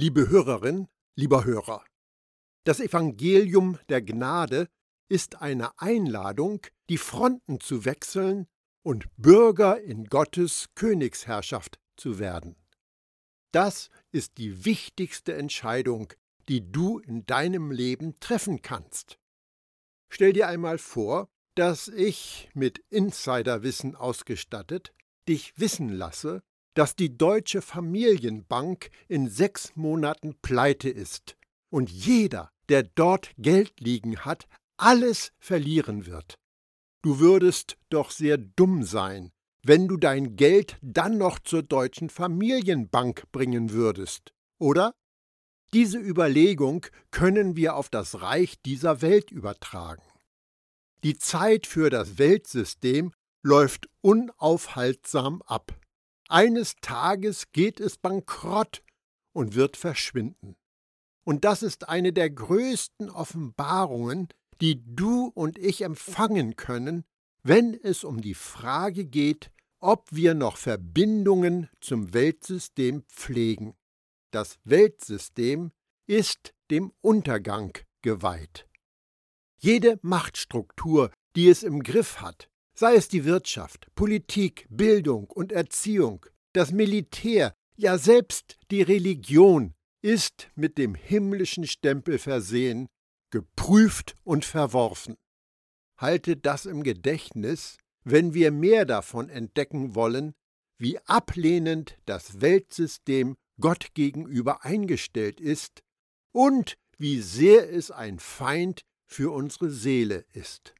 Liebe 0.00 0.28
Hörerin, 0.28 0.86
lieber 1.16 1.44
Hörer, 1.44 1.84
das 2.62 2.78
Evangelium 2.78 3.80
der 3.88 4.00
Gnade 4.00 4.68
ist 5.08 5.42
eine 5.42 5.76
Einladung, 5.80 6.64
die 6.88 6.98
Fronten 6.98 7.58
zu 7.58 7.84
wechseln 7.84 8.46
und 8.84 9.08
Bürger 9.16 9.82
in 9.82 10.04
Gottes 10.04 10.68
Königsherrschaft 10.76 11.80
zu 11.96 12.20
werden. 12.20 12.54
Das 13.50 13.90
ist 14.12 14.38
die 14.38 14.64
wichtigste 14.64 15.34
Entscheidung, 15.34 16.12
die 16.48 16.70
du 16.70 17.00
in 17.00 17.26
deinem 17.26 17.72
Leben 17.72 18.20
treffen 18.20 18.62
kannst. 18.62 19.18
Stell 20.10 20.32
dir 20.32 20.46
einmal 20.46 20.78
vor, 20.78 21.28
dass 21.56 21.88
ich 21.88 22.48
mit 22.54 22.78
Insiderwissen 22.90 23.96
ausgestattet 23.96 24.94
dich 25.28 25.58
wissen 25.58 25.88
lasse, 25.88 26.44
dass 26.78 26.94
die 26.94 27.18
Deutsche 27.18 27.60
Familienbank 27.60 28.90
in 29.08 29.28
sechs 29.28 29.74
Monaten 29.74 30.36
pleite 30.40 30.88
ist 30.88 31.36
und 31.70 31.90
jeder, 31.90 32.52
der 32.68 32.84
dort 32.84 33.32
Geld 33.36 33.80
liegen 33.80 34.24
hat, 34.24 34.46
alles 34.76 35.32
verlieren 35.40 36.06
wird. 36.06 36.36
Du 37.02 37.18
würdest 37.18 37.78
doch 37.88 38.12
sehr 38.12 38.38
dumm 38.38 38.84
sein, 38.84 39.32
wenn 39.64 39.88
du 39.88 39.96
dein 39.96 40.36
Geld 40.36 40.76
dann 40.80 41.18
noch 41.18 41.40
zur 41.40 41.64
Deutschen 41.64 42.10
Familienbank 42.10 43.24
bringen 43.32 43.72
würdest, 43.72 44.32
oder? 44.60 44.94
Diese 45.72 45.98
Überlegung 45.98 46.86
können 47.10 47.56
wir 47.56 47.74
auf 47.74 47.88
das 47.88 48.22
Reich 48.22 48.54
dieser 48.62 49.02
Welt 49.02 49.32
übertragen. 49.32 50.04
Die 51.02 51.18
Zeit 51.18 51.66
für 51.66 51.90
das 51.90 52.18
Weltsystem 52.18 53.12
läuft 53.42 53.88
unaufhaltsam 54.00 55.42
ab. 55.42 55.74
Eines 56.28 56.76
Tages 56.82 57.52
geht 57.52 57.80
es 57.80 57.96
bankrott 57.96 58.82
und 59.32 59.54
wird 59.54 59.78
verschwinden. 59.78 60.56
Und 61.24 61.44
das 61.44 61.62
ist 61.62 61.88
eine 61.88 62.12
der 62.12 62.28
größten 62.28 63.08
Offenbarungen, 63.08 64.28
die 64.60 64.82
du 64.84 65.26
und 65.34 65.58
ich 65.58 65.82
empfangen 65.82 66.56
können, 66.56 67.04
wenn 67.42 67.72
es 67.72 68.04
um 68.04 68.20
die 68.20 68.34
Frage 68.34 69.06
geht, 69.06 69.50
ob 69.80 70.06
wir 70.10 70.34
noch 70.34 70.58
Verbindungen 70.58 71.70
zum 71.80 72.12
Weltsystem 72.12 73.04
pflegen. 73.04 73.74
Das 74.30 74.58
Weltsystem 74.64 75.72
ist 76.06 76.52
dem 76.70 76.92
Untergang 77.00 77.72
geweiht. 78.02 78.68
Jede 79.58 79.98
Machtstruktur, 80.02 81.10
die 81.36 81.48
es 81.48 81.62
im 81.62 81.82
Griff 81.82 82.20
hat, 82.20 82.50
sei 82.78 82.94
es 82.94 83.08
die 83.08 83.24
Wirtschaft, 83.24 83.92
Politik, 83.96 84.68
Bildung 84.70 85.28
und 85.30 85.50
Erziehung, 85.50 86.24
das 86.52 86.70
Militär, 86.70 87.52
ja 87.76 87.98
selbst 87.98 88.56
die 88.70 88.82
Religion, 88.82 89.74
ist 90.00 90.48
mit 90.54 90.78
dem 90.78 90.94
himmlischen 90.94 91.66
Stempel 91.66 92.20
versehen, 92.20 92.86
geprüft 93.30 94.14
und 94.22 94.44
verworfen. 94.44 95.16
Halte 95.98 96.36
das 96.36 96.66
im 96.66 96.84
Gedächtnis, 96.84 97.78
wenn 98.04 98.32
wir 98.32 98.52
mehr 98.52 98.84
davon 98.84 99.28
entdecken 99.28 99.96
wollen, 99.96 100.34
wie 100.78 101.00
ablehnend 101.00 101.98
das 102.06 102.40
Weltsystem 102.40 103.34
Gott 103.60 103.88
gegenüber 103.94 104.64
eingestellt 104.64 105.40
ist 105.40 105.80
und 106.30 106.76
wie 106.96 107.20
sehr 107.20 107.72
es 107.72 107.90
ein 107.90 108.20
Feind 108.20 108.82
für 109.04 109.32
unsere 109.32 109.68
Seele 109.68 110.24
ist. 110.32 110.76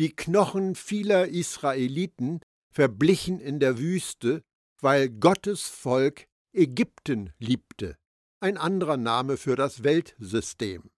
Die 0.00 0.16
Knochen 0.16 0.76
vieler 0.76 1.28
Israeliten 1.28 2.40
verblichen 2.72 3.38
in 3.38 3.60
der 3.60 3.76
Wüste, 3.76 4.42
weil 4.80 5.10
Gottes 5.10 5.68
Volk 5.68 6.26
Ägypten 6.54 7.34
liebte, 7.38 7.98
ein 8.40 8.56
anderer 8.56 8.96
Name 8.96 9.36
für 9.36 9.56
das 9.56 9.84
Weltsystem. 9.84 10.90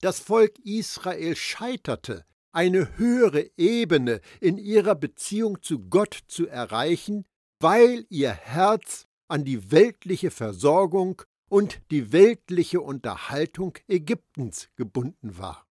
Das 0.00 0.20
Volk 0.20 0.56
Israel 0.60 1.34
scheiterte, 1.34 2.24
eine 2.52 2.96
höhere 2.96 3.50
Ebene 3.56 4.20
in 4.40 4.56
ihrer 4.56 4.94
Beziehung 4.94 5.60
zu 5.60 5.80
Gott 5.80 6.16
zu 6.28 6.46
erreichen, 6.46 7.24
weil 7.58 8.06
ihr 8.08 8.30
Herz 8.30 9.08
an 9.26 9.44
die 9.44 9.72
weltliche 9.72 10.30
Versorgung 10.30 11.22
und 11.48 11.80
die 11.90 12.12
weltliche 12.12 12.82
Unterhaltung 12.82 13.76
Ägyptens 13.88 14.68
gebunden 14.76 15.38
war. 15.38 15.67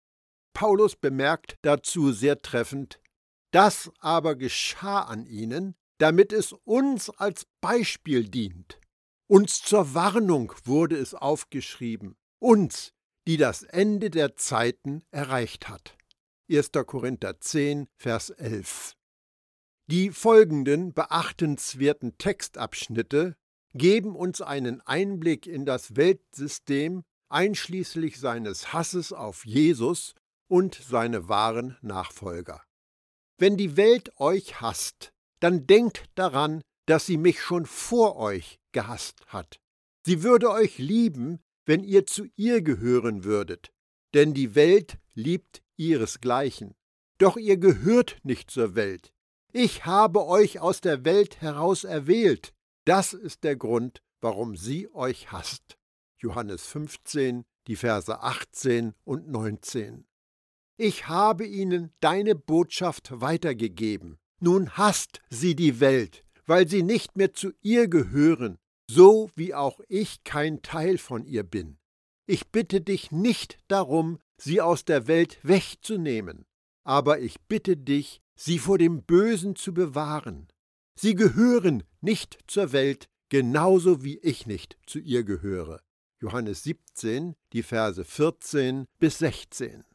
Paulus 0.55 0.95
bemerkt 0.95 1.57
dazu 1.61 2.11
sehr 2.11 2.41
treffend, 2.41 2.99
das 3.51 3.91
aber 3.99 4.35
geschah 4.35 5.01
an 5.01 5.27
ihnen, 5.27 5.75
damit 5.99 6.33
es 6.33 6.53
uns 6.53 7.11
als 7.11 7.45
Beispiel 7.61 8.27
dient. 8.27 8.79
Uns 9.27 9.61
zur 9.61 9.93
Warnung 9.93 10.53
wurde 10.63 10.97
es 10.97 11.13
aufgeschrieben, 11.13 12.16
uns, 12.39 12.93
die 13.27 13.38
das 13.38 13.63
Ende 13.63 14.09
der 14.09 14.38
Zeiten 14.38 15.03
erreicht 15.11 15.67
hat. 15.67 15.97
1. 16.49 16.72
Korinther 16.85 17.39
10, 17.39 17.87
Vers 17.97 18.29
11. 18.29 18.95
Die 19.87 20.09
folgenden 20.11 20.93
beachtenswerten 20.93 22.17
Textabschnitte 22.17 23.35
geben 23.73 24.16
uns 24.16 24.41
einen 24.41 24.79
Einblick 24.81 25.47
in 25.47 25.66
das 25.66 25.95
Weltsystem 25.95 27.03
einschließlich 27.29 28.19
seines 28.19 28.72
Hasses 28.72 29.11
auf 29.11 29.45
Jesus 29.45 30.13
und 30.47 30.75
seine 30.75 31.29
wahren 31.29 31.78
Nachfolger. 31.81 32.61
Wenn 33.38 33.57
die 33.57 33.78
Welt 33.78 34.11
euch 34.19 34.61
hasst, 34.61 35.11
dann 35.39 35.67
denkt 35.67 36.06
daran, 36.16 36.61
dass 36.85 37.06
sie 37.06 37.17
mich 37.17 37.41
schon 37.41 37.66
vor 37.66 38.16
euch 38.17 38.59
gehasst 38.72 39.25
hat. 39.28 39.59
Sie 40.05 40.23
würde 40.23 40.50
euch 40.51 40.78
lieben, 40.78 41.39
wenn 41.66 41.84
ihr 41.84 42.05
zu 42.05 42.25
ihr 42.35 42.61
gehören 42.61 43.23
würdet, 43.23 43.72
denn 44.13 44.34
die 44.34 44.55
Welt 44.55 44.97
liebt 45.16 45.63
ihresgleichen. 45.78 46.75
Doch 47.17 47.38
ihr 47.38 47.57
gehört 47.57 48.17
nicht 48.23 48.51
zur 48.51 48.75
Welt. 48.75 49.11
Ich 49.51 49.85
habe 49.85 50.25
euch 50.25 50.59
aus 50.59 50.81
der 50.81 51.05
Welt 51.05 51.41
heraus 51.41 51.85
erwählt. 51.85 52.53
Das 52.85 53.13
ist 53.13 53.44
der 53.44 53.55
Grund, 53.55 54.01
warum 54.22 54.55
sie 54.55 54.94
euch 54.94 55.31
hasst. 55.31 55.78
Johannes 56.17 56.66
15, 56.67 57.45
die 57.67 57.75
Verse 57.75 58.22
18 58.22 58.94
und 59.05 59.29
19. 59.29 60.05
Ich 60.77 61.07
habe 61.07 61.45
ihnen 61.45 61.93
deine 62.01 62.35
Botschaft 62.35 63.21
weitergegeben. 63.21 64.17
Nun 64.41 64.71
hasst 64.71 65.21
sie 65.29 65.55
die 65.55 65.79
Welt, 65.79 66.25
weil 66.45 66.67
sie 66.67 66.83
nicht 66.83 67.15
mehr 67.15 67.33
zu 67.33 67.53
ihr 67.61 67.87
gehören, 67.87 68.57
so 68.91 69.29
wie 69.35 69.53
auch 69.53 69.79
ich 69.87 70.25
kein 70.25 70.61
Teil 70.61 70.97
von 70.97 71.25
ihr 71.25 71.43
bin. 71.43 71.77
Ich 72.27 72.51
bitte 72.51 72.81
dich 72.81 73.11
nicht 73.11 73.57
darum, 73.69 74.19
sie 74.37 74.59
aus 74.59 74.83
der 74.83 75.07
Welt 75.07 75.39
wegzunehmen, 75.43 76.45
aber 76.83 77.19
ich 77.19 77.39
bitte 77.47 77.77
dich, 77.77 78.21
sie 78.35 78.59
vor 78.59 78.77
dem 78.77 79.03
Bösen 79.03 79.55
zu 79.55 79.73
bewahren. 79.73 80.49
Sie 80.99 81.15
gehören 81.15 81.83
nicht 82.01 82.37
zur 82.47 82.73
Welt, 82.73 83.07
genauso 83.29 84.03
wie 84.03 84.17
ich 84.17 84.45
nicht 84.45 84.77
zu 84.85 84.99
ihr 84.99 85.23
gehöre. 85.23 85.81
Johannes 86.19 86.63
17, 86.63 87.35
die 87.53 87.63
Verse 87.63 88.03
14 88.03 88.87
bis 88.99 89.19
16. 89.19 89.85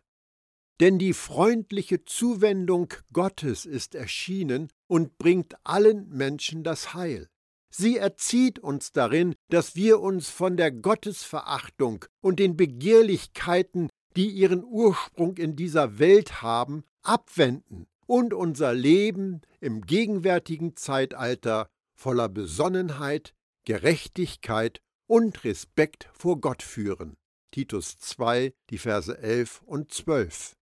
Denn 0.80 0.98
die 0.98 1.12
freundliche 1.12 2.04
Zuwendung 2.04 2.94
Gottes 3.12 3.66
ist 3.66 3.94
erschienen 3.94 4.68
und 4.86 5.18
bringt 5.18 5.54
allen 5.62 6.08
Menschen 6.08 6.64
das 6.64 6.94
Heil. 6.94 7.28
Sie 7.70 7.98
erzieht 7.98 8.58
uns 8.58 8.90
darin, 8.90 9.34
dass 9.48 9.76
wir 9.76 10.00
uns 10.00 10.30
von 10.30 10.56
der 10.56 10.72
Gottesverachtung 10.72 12.06
und 12.20 12.38
den 12.38 12.56
Begehrlichkeiten, 12.56 13.90
die 14.16 14.30
ihren 14.30 14.64
Ursprung 14.64 15.36
in 15.36 15.54
dieser 15.54 15.98
Welt 15.98 16.42
haben, 16.42 16.82
abwenden 17.02 17.86
und 18.06 18.34
unser 18.34 18.74
Leben 18.74 19.42
im 19.60 19.82
gegenwärtigen 19.82 20.76
Zeitalter 20.76 21.68
voller 21.94 22.28
Besonnenheit, 22.28 23.34
Gerechtigkeit 23.66 24.80
und 25.06 25.44
Respekt 25.44 26.08
vor 26.12 26.40
Gott 26.40 26.62
führen. 26.62 27.16
Titus 27.52 27.98
2, 27.98 28.52
die 28.70 28.78
Verse 28.78 29.16
11 29.16 29.62
und 29.66 29.92
12. 29.92 30.54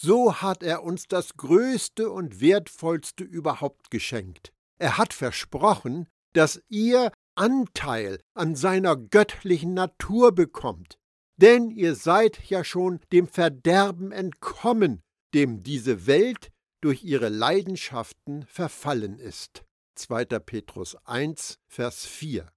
So 0.00 0.40
hat 0.40 0.62
er 0.62 0.84
uns 0.84 1.08
das 1.08 1.36
Größte 1.36 2.08
und 2.08 2.40
Wertvollste 2.40 3.24
überhaupt 3.24 3.90
geschenkt. 3.90 4.52
Er 4.78 4.96
hat 4.96 5.12
versprochen, 5.12 6.06
dass 6.34 6.62
ihr 6.68 7.10
Anteil 7.34 8.20
an 8.32 8.54
seiner 8.54 8.94
göttlichen 8.94 9.74
Natur 9.74 10.30
bekommt. 10.30 10.98
Denn 11.36 11.72
ihr 11.72 11.96
seid 11.96 12.48
ja 12.48 12.62
schon 12.62 13.00
dem 13.12 13.26
Verderben 13.26 14.12
entkommen, 14.12 15.02
dem 15.34 15.64
diese 15.64 16.06
Welt 16.06 16.52
durch 16.80 17.02
ihre 17.02 17.28
Leidenschaften 17.28 18.46
verfallen 18.46 19.18
ist. 19.18 19.64
2. 19.96 20.26
Petrus 20.26 20.96
1, 21.06 21.58
Vers 21.66 22.06
4. 22.06 22.48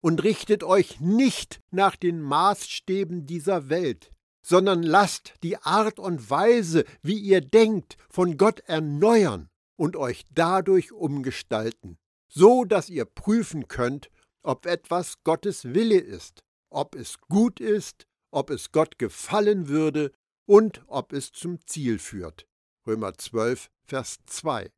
Und 0.00 0.24
richtet 0.24 0.64
euch 0.64 0.98
nicht 0.98 1.60
nach 1.70 1.96
den 1.96 2.22
Maßstäben 2.22 3.26
dieser 3.26 3.68
Welt, 3.68 4.10
sondern 4.42 4.82
lasst 4.82 5.34
die 5.42 5.56
Art 5.58 5.98
und 5.98 6.30
Weise, 6.30 6.84
wie 7.02 7.18
ihr 7.18 7.40
denkt, 7.40 7.96
von 8.08 8.36
Gott 8.36 8.60
erneuern 8.60 9.48
und 9.76 9.96
euch 9.96 10.24
dadurch 10.32 10.92
umgestalten, 10.92 11.98
so 12.28 12.64
dass 12.64 12.88
ihr 12.88 13.04
prüfen 13.04 13.68
könnt, 13.68 14.10
ob 14.42 14.66
etwas 14.66 15.22
Gottes 15.24 15.74
Wille 15.74 15.98
ist, 15.98 16.42
ob 16.70 16.94
es 16.94 17.20
gut 17.20 17.60
ist, 17.60 18.06
ob 18.30 18.50
es 18.50 18.72
Gott 18.72 18.98
gefallen 18.98 19.68
würde 19.68 20.12
und 20.46 20.82
ob 20.86 21.12
es 21.12 21.32
zum 21.32 21.58
Ziel 21.66 21.98
führt. 21.98 22.46
Römer 22.86 23.14
12, 23.14 23.70
Vers 23.84 24.18
2. 24.26 24.70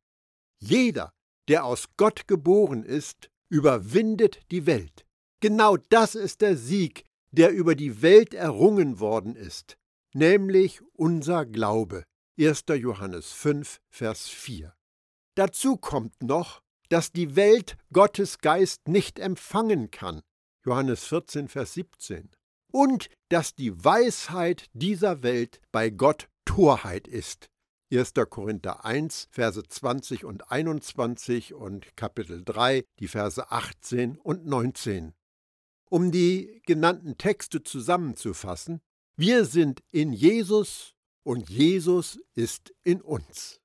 Jeder, 0.59 1.13
der 1.47 1.65
aus 1.65 1.89
Gott 1.97 2.27
geboren 2.27 2.83
ist, 2.83 3.29
überwindet 3.49 4.39
die 4.51 4.65
Welt. 4.65 5.05
Genau 5.39 5.77
das 5.77 6.15
ist 6.15 6.41
der 6.41 6.57
Sieg, 6.57 7.05
der 7.33 7.51
über 7.51 7.75
die 7.75 8.01
Welt 8.01 8.33
errungen 8.33 8.99
worden 8.99 9.35
ist, 9.35 9.77
nämlich 10.13 10.81
unser 10.93 11.45
Glaube. 11.45 12.03
1. 12.39 12.65
Johannes 12.69 13.31
5, 13.31 13.79
Vers 13.89 14.27
4. 14.29 14.73
Dazu 15.35 15.77
kommt 15.77 16.21
noch, 16.21 16.61
dass 16.89 17.11
die 17.11 17.35
Welt 17.35 17.75
Gottes 17.91 18.39
Geist 18.39 18.87
nicht 18.87 19.19
empfangen 19.19 19.89
kann. 19.91 20.21
Johannes 20.63 21.05
14, 21.05 21.47
Vers 21.47 21.73
17. 21.73 22.29
Und 22.71 23.09
dass 23.29 23.55
die 23.55 23.83
Weisheit 23.83 24.67
dieser 24.73 25.23
Welt 25.23 25.59
bei 25.71 25.89
Gott 25.89 26.29
Torheit 26.45 27.07
ist. 27.07 27.49
1. 27.91 28.13
Korinther 28.29 28.85
1, 28.85 29.27
Verse 29.31 29.61
20 29.61 30.25
und 30.25 30.51
21 30.51 31.53
und 31.53 31.95
Kapitel 31.95 32.43
3, 32.43 32.83
die 32.99 33.07
Verse 33.07 33.51
18 33.51 34.17
und 34.17 34.45
19. 34.45 35.13
Um 35.93 36.11
die 36.11 36.59
genannten 36.65 37.19
Texte 37.19 37.61
zusammenzufassen, 37.61 38.81
wir 39.15 39.45
sind 39.45 39.83
in 39.91 40.11
Jesus 40.11 40.95
und 41.21 41.51
Jesus 41.51 42.19
ist 42.33 42.73
in 42.83 42.99
uns. 42.99 43.61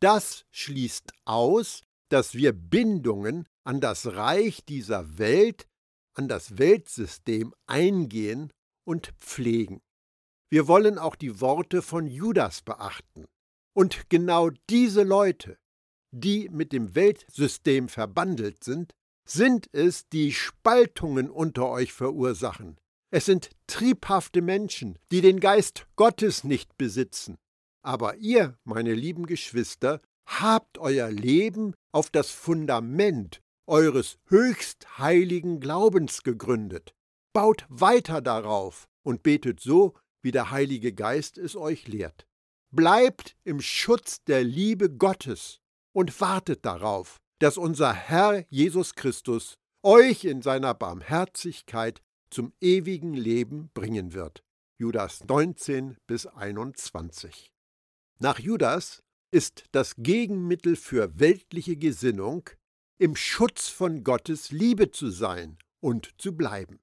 Das 0.00 0.44
schließt 0.50 1.12
aus, 1.24 1.82
dass 2.08 2.34
wir 2.34 2.52
Bindungen 2.52 3.46
an 3.62 3.80
das 3.80 4.08
Reich 4.08 4.64
dieser 4.64 5.18
Welt, 5.18 5.68
an 6.14 6.26
das 6.26 6.58
Weltsystem 6.58 7.54
eingehen 7.68 8.52
und 8.84 9.12
pflegen. 9.20 9.80
Wir 10.50 10.66
wollen 10.66 10.98
auch 10.98 11.14
die 11.14 11.40
Worte 11.40 11.80
von 11.80 12.08
Judas 12.08 12.60
beachten. 12.60 13.26
Und 13.72 14.10
genau 14.10 14.50
diese 14.68 15.04
Leute, 15.04 15.60
die 16.10 16.48
mit 16.48 16.72
dem 16.72 16.96
Weltsystem 16.96 17.88
verbandelt 17.88 18.64
sind, 18.64 18.96
sind 19.30 19.68
es, 19.72 20.08
die 20.08 20.32
Spaltungen 20.32 21.30
unter 21.30 21.68
euch 21.68 21.92
verursachen. 21.92 22.78
Es 23.10 23.26
sind 23.26 23.50
triebhafte 23.66 24.42
Menschen, 24.42 24.98
die 25.10 25.20
den 25.20 25.40
Geist 25.40 25.86
Gottes 25.96 26.44
nicht 26.44 26.76
besitzen. 26.76 27.38
Aber 27.82 28.16
ihr, 28.16 28.58
meine 28.64 28.94
lieben 28.94 29.26
Geschwister, 29.26 30.00
habt 30.26 30.78
euer 30.78 31.10
Leben 31.10 31.74
auf 31.92 32.10
das 32.10 32.30
Fundament 32.30 33.40
eures 33.66 34.18
höchst 34.26 34.98
heiligen 34.98 35.60
Glaubens 35.60 36.22
gegründet. 36.22 36.94
Baut 37.34 37.66
weiter 37.68 38.20
darauf 38.20 38.88
und 39.02 39.22
betet 39.22 39.60
so, 39.60 39.94
wie 40.22 40.32
der 40.32 40.50
Heilige 40.50 40.92
Geist 40.92 41.38
es 41.38 41.54
euch 41.54 41.86
lehrt. 41.86 42.26
Bleibt 42.70 43.36
im 43.44 43.60
Schutz 43.60 44.24
der 44.24 44.42
Liebe 44.42 44.90
Gottes 44.90 45.60
und 45.92 46.20
wartet 46.20 46.64
darauf, 46.64 47.18
dass 47.38 47.56
unser 47.56 47.92
Herr 47.92 48.44
Jesus 48.50 48.94
Christus 48.94 49.58
euch 49.82 50.24
in 50.24 50.42
seiner 50.42 50.74
Barmherzigkeit 50.74 52.02
zum 52.30 52.52
ewigen 52.60 53.14
Leben 53.14 53.70
bringen 53.74 54.12
wird. 54.12 54.42
Judas 54.78 55.24
19 55.24 55.96
bis 56.06 56.26
21. 56.26 57.50
Nach 58.20 58.38
Judas 58.38 59.02
ist 59.30 59.64
das 59.72 59.94
Gegenmittel 59.96 60.76
für 60.76 61.18
weltliche 61.18 61.76
Gesinnung, 61.76 62.48
im 63.00 63.14
Schutz 63.14 63.68
von 63.68 64.02
Gottes 64.02 64.50
Liebe 64.50 64.90
zu 64.90 65.10
sein 65.10 65.58
und 65.80 66.20
zu 66.20 66.36
bleiben. 66.36 66.80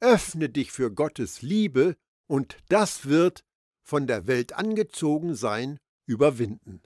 Öffne 0.00 0.48
dich 0.48 0.72
für 0.72 0.92
Gottes 0.92 1.42
Liebe 1.42 1.96
und 2.28 2.56
das 2.68 3.06
wird 3.06 3.44
von 3.84 4.06
der 4.06 4.26
Welt 4.26 4.54
angezogen 4.54 5.34
sein 5.34 5.78
überwinden. 6.06 6.82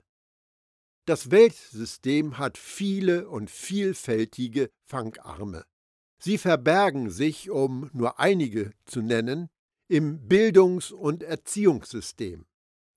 Das 1.07 1.31
Weltsystem 1.31 2.37
hat 2.37 2.57
viele 2.57 3.29
und 3.29 3.49
vielfältige 3.49 4.69
Fangarme. 4.83 5.63
Sie 6.21 6.37
verbergen 6.37 7.09
sich, 7.09 7.49
um 7.49 7.89
nur 7.93 8.19
einige 8.19 8.73
zu 8.83 9.01
nennen, 9.01 9.47
im 9.87 10.27
Bildungs- 10.27 10.91
und 10.91 11.23
Erziehungssystem, 11.23 12.45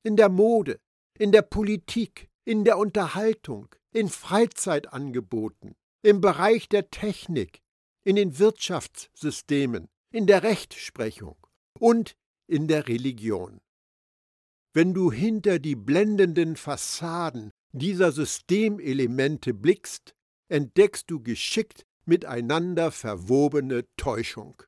in 0.03 0.17
der 0.17 0.29
Mode, 0.29 0.81
in 1.21 1.31
der 1.31 1.43
Politik, 1.43 2.29
in 2.45 2.65
der 2.65 2.79
Unterhaltung, 2.79 3.69
in 3.93 4.09
Freizeitangeboten, 4.09 5.77
im 6.03 6.21
Bereich 6.21 6.69
der 6.69 6.91
Technik, 6.91 7.61
in 8.03 8.17
den 8.17 8.41
Wirtschaftssystemen, 8.41 9.89
in 10.13 10.27
der 10.27 10.43
Rechtsprechung 10.43 11.37
und 11.79 12.17
in 12.49 12.67
der 12.67 12.89
Religion. 12.89 13.61
Wenn 14.73 14.95
du 14.95 15.13
hinter 15.13 15.61
die 15.61 15.77
blendenden 15.77 16.57
Fassaden 16.57 17.53
dieser 17.73 18.13
Systemelemente 18.13 19.55
blickst, 19.55 20.15
entdeckst 20.49 21.11
du 21.11 21.23
geschickt 21.23 21.87
miteinander 22.05 22.91
verwobene 22.91 23.85
Täuschung. 23.97 24.63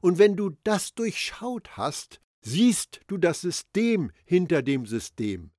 Und 0.00 0.18
wenn 0.18 0.36
du 0.36 0.50
das 0.64 0.94
durchschaut 0.94 1.76
hast, 1.76 2.20
siehst 2.40 3.00
du 3.08 3.18
das 3.18 3.40
System 3.40 4.10
hinter 4.24 4.62
dem 4.62 4.86
System, 4.86 5.50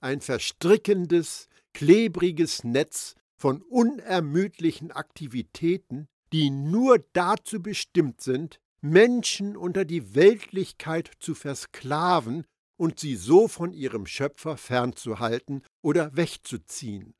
ein 0.00 0.20
verstrickendes, 0.20 1.48
klebriges 1.72 2.64
Netz 2.64 3.14
von 3.36 3.62
unermüdlichen 3.62 4.90
Aktivitäten, 4.90 6.08
die 6.32 6.50
nur 6.50 6.98
dazu 7.12 7.62
bestimmt 7.62 8.20
sind, 8.20 8.60
Menschen 8.80 9.56
unter 9.56 9.84
die 9.84 10.14
Weltlichkeit 10.14 11.10
zu 11.20 11.34
versklaven 11.34 12.44
und 12.76 13.00
sie 13.00 13.16
so 13.16 13.48
von 13.48 13.72
ihrem 13.72 14.06
Schöpfer 14.06 14.56
fernzuhalten 14.56 15.62
oder 15.82 16.16
wegzuziehen. 16.16 17.14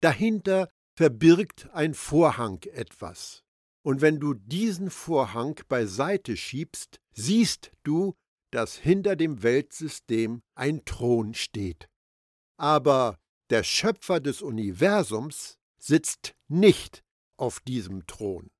Dahinter 0.00 0.68
verbirgt 0.94 1.70
ein 1.72 1.94
Vorhang 1.94 2.62
etwas. 2.72 3.42
Und 3.82 4.00
wenn 4.00 4.20
du 4.20 4.34
diesen 4.34 4.90
Vorhang 4.90 5.58
beiseite 5.68 6.36
schiebst, 6.36 7.00
siehst 7.12 7.70
du, 7.82 8.14
dass 8.50 8.76
hinter 8.76 9.16
dem 9.16 9.42
Weltsystem 9.42 10.42
ein 10.54 10.84
Thron 10.84 11.34
steht. 11.34 11.88
Aber 12.58 13.18
der 13.48 13.62
Schöpfer 13.62 14.20
des 14.20 14.42
Universums 14.42 15.58
sitzt 15.78 16.34
nicht 16.48 17.02
auf 17.36 17.60
diesem 17.60 18.06
Thron. 18.06 18.50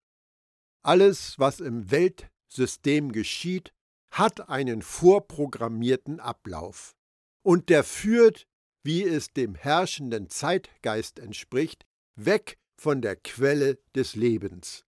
Alles, 0.82 1.38
was 1.38 1.60
im 1.60 1.90
Weltsystem 1.90 3.12
geschieht, 3.12 3.72
hat 4.11 4.49
einen 4.49 4.83
vorprogrammierten 4.83 6.21
Ablauf. 6.21 6.97
Und 7.43 7.69
der 7.69 7.85
führt, 7.85 8.47
wie 8.83 9.02
es 9.02 9.33
dem 9.33 9.55
herrschenden 9.55 10.29
Zeitgeist 10.29 11.19
entspricht, 11.19 11.87
weg 12.17 12.59
von 12.76 13.02
der 13.02 13.17
Quelle 13.17 13.79
des 13.95 14.17
Lebens. 14.17 14.85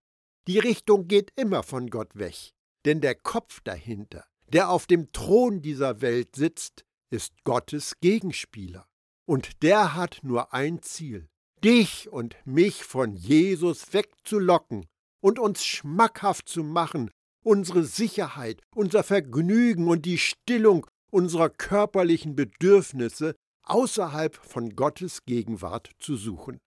Die 0.47 0.59
Richtung 0.59 1.07
geht 1.07 1.31
immer 1.35 1.63
von 1.63 1.89
Gott 1.89 2.15
weg, 2.15 2.53
denn 2.85 3.01
der 3.01 3.15
Kopf 3.15 3.61
dahinter, 3.61 4.25
der 4.47 4.69
auf 4.69 4.87
dem 4.87 5.11
Thron 5.13 5.61
dieser 5.61 6.01
Welt 6.01 6.35
sitzt, 6.35 6.83
ist 7.09 7.43
Gottes 7.43 7.99
Gegenspieler. 8.01 8.87
Und 9.25 9.63
der 9.63 9.95
hat 9.95 10.19
nur 10.23 10.53
ein 10.53 10.81
Ziel, 10.81 11.29
dich 11.63 12.09
und 12.09 12.35
mich 12.45 12.83
von 12.83 13.15
Jesus 13.15 13.93
wegzulocken 13.93 14.87
und 15.21 15.39
uns 15.39 15.63
schmackhaft 15.63 16.49
zu 16.49 16.63
machen 16.63 17.09
unsere 17.43 17.83
Sicherheit, 17.83 18.61
unser 18.75 19.03
Vergnügen 19.03 19.87
und 19.87 20.05
die 20.05 20.17
Stillung 20.17 20.87
unserer 21.11 21.49
körperlichen 21.49 22.35
Bedürfnisse 22.35 23.35
außerhalb 23.63 24.35
von 24.35 24.75
Gottes 24.75 25.25
Gegenwart 25.25 25.91
zu 25.99 26.17
suchen. 26.17 26.59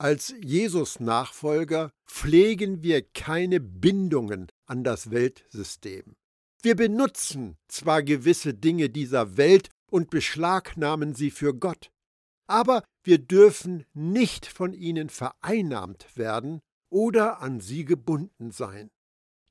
Als 0.00 0.34
Jesus-Nachfolger 0.40 1.90
pflegen 2.06 2.82
wir 2.82 3.02
keine 3.02 3.60
Bindungen 3.60 4.46
an 4.66 4.84
das 4.84 5.10
Weltsystem. 5.10 6.16
Wir 6.62 6.76
benutzen 6.76 7.56
zwar 7.68 8.02
gewisse 8.02 8.54
Dinge 8.54 8.90
dieser 8.90 9.36
Welt 9.36 9.70
und 9.90 10.10
beschlagnahmen 10.10 11.14
sie 11.14 11.30
für 11.30 11.54
Gott, 11.54 11.90
aber 12.46 12.84
wir 13.02 13.18
dürfen 13.18 13.84
nicht 13.92 14.46
von 14.46 14.72
ihnen 14.72 15.08
vereinnahmt 15.08 16.16
werden 16.16 16.60
oder 16.90 17.40
an 17.40 17.60
sie 17.60 17.84
gebunden 17.84 18.50
sein. 18.50 18.90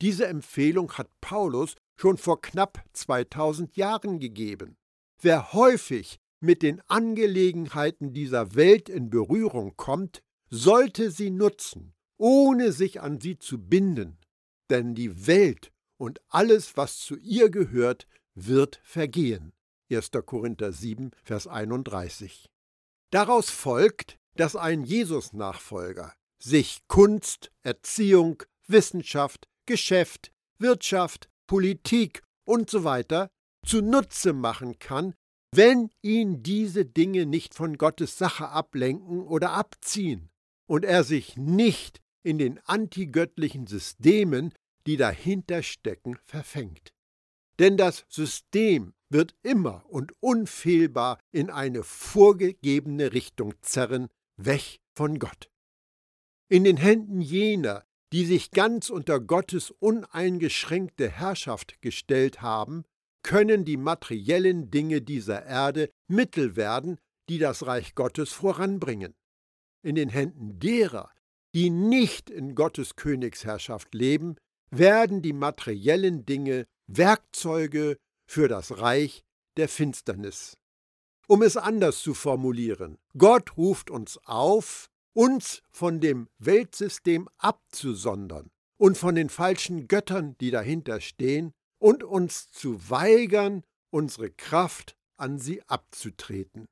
Diese 0.01 0.27
Empfehlung 0.27 0.91
hat 0.93 1.09
Paulus 1.21 1.75
schon 1.95 2.17
vor 2.17 2.41
knapp 2.41 2.83
2000 2.93 3.75
Jahren 3.75 4.19
gegeben. 4.19 4.77
Wer 5.19 5.53
häufig 5.53 6.19
mit 6.39 6.61
den 6.61 6.81
Angelegenheiten 6.87 8.13
dieser 8.13 8.55
Welt 8.55 8.89
in 8.89 9.09
Berührung 9.09 9.75
kommt, 9.75 10.21
sollte 10.49 11.09
sie 11.09 11.31
nutzen, 11.31 11.93
ohne 12.17 12.71
sich 12.71 13.01
an 13.01 13.19
sie 13.19 13.39
zu 13.39 13.57
binden, 13.57 14.17
denn 14.69 14.93
die 14.93 15.27
Welt 15.27 15.71
und 15.97 16.21
alles, 16.29 16.77
was 16.77 16.99
zu 16.99 17.17
ihr 17.17 17.49
gehört, 17.49 18.07
wird 18.35 18.79
vergehen. 18.83 19.53
1. 19.91 20.11
Korinther 20.25 20.71
7, 20.71 21.11
Vers 21.23 21.47
31. 21.47 22.49
Daraus 23.09 23.49
folgt, 23.49 24.19
dass 24.35 24.55
ein 24.55 24.83
Jesus-Nachfolger 24.83 26.13
sich 26.39 26.87
Kunst, 26.87 27.51
Erziehung, 27.63 28.43
Wissenschaft, 28.67 29.47
Geschäft, 29.67 30.31
Wirtschaft, 30.57 31.29
Politik 31.45 32.23
und 32.45 32.69
so 32.71 32.83
weiter 32.83 33.29
zunutze 33.65 34.33
machen 34.33 34.79
kann, 34.79 35.13
wenn 35.53 35.89
ihn 36.01 36.41
diese 36.41 36.85
Dinge 36.85 37.25
nicht 37.25 37.53
von 37.53 37.77
Gottes 37.77 38.17
Sache 38.17 38.49
ablenken 38.49 39.21
oder 39.21 39.51
abziehen 39.51 40.29
und 40.67 40.83
er 40.83 41.03
sich 41.03 41.37
nicht 41.37 42.01
in 42.23 42.37
den 42.37 42.59
antigöttlichen 42.65 43.67
Systemen, 43.67 44.53
die 44.85 44.97
dahinter 44.97 45.63
stecken, 45.63 46.17
verfängt. 46.23 46.93
Denn 47.59 47.77
das 47.77 48.05
System 48.09 48.93
wird 49.09 49.35
immer 49.41 49.85
und 49.87 50.13
unfehlbar 50.19 51.19
in 51.31 51.49
eine 51.49 51.83
vorgegebene 51.83 53.13
Richtung 53.13 53.53
zerren, 53.61 54.07
weg 54.35 54.79
von 54.93 55.17
Gott. 55.19 55.49
In 56.49 56.63
den 56.63 56.77
Händen 56.77 57.21
jener, 57.21 57.86
die 58.13 58.25
sich 58.25 58.51
ganz 58.51 58.89
unter 58.89 59.19
Gottes 59.19 59.71
uneingeschränkte 59.71 61.09
Herrschaft 61.09 61.81
gestellt 61.81 62.41
haben, 62.41 62.85
können 63.23 63.65
die 63.65 63.77
materiellen 63.77 64.71
Dinge 64.71 65.01
dieser 65.01 65.45
Erde 65.45 65.89
Mittel 66.07 66.55
werden, 66.55 66.97
die 67.29 67.39
das 67.39 67.65
Reich 67.65 67.95
Gottes 67.95 68.31
voranbringen. 68.31 69.15
In 69.83 69.95
den 69.95 70.09
Händen 70.09 70.59
derer, 70.59 71.11
die 71.53 71.69
nicht 71.69 72.29
in 72.29 72.55
Gottes 72.55 72.95
Königsherrschaft 72.95 73.93
leben, 73.93 74.35
werden 74.69 75.21
die 75.21 75.33
materiellen 75.33 76.25
Dinge 76.25 76.65
Werkzeuge 76.87 77.97
für 78.25 78.47
das 78.47 78.79
Reich 78.79 79.23
der 79.57 79.67
Finsternis. 79.67 80.57
Um 81.27 81.41
es 81.41 81.57
anders 81.57 81.99
zu 82.01 82.13
formulieren, 82.13 82.97
Gott 83.17 83.57
ruft 83.57 83.89
uns 83.89 84.17
auf, 84.25 84.89
uns 85.17 85.63
von 85.71 85.99
dem 85.99 86.29
Weltsystem 86.37 87.27
abzusondern 87.39 88.51
und 88.77 88.99
von 88.99 89.15
den 89.15 89.29
falschen 89.29 89.87
Göttern, 89.87 90.37
die 90.37 90.51
dahinter 90.51 91.01
stehen, 91.01 91.53
und 91.79 92.03
uns 92.03 92.51
zu 92.51 92.89
weigern, 92.91 93.63
unsere 93.89 94.29
Kraft 94.29 94.95
an 95.17 95.39
sie 95.39 95.63
abzutreten. 95.63 96.67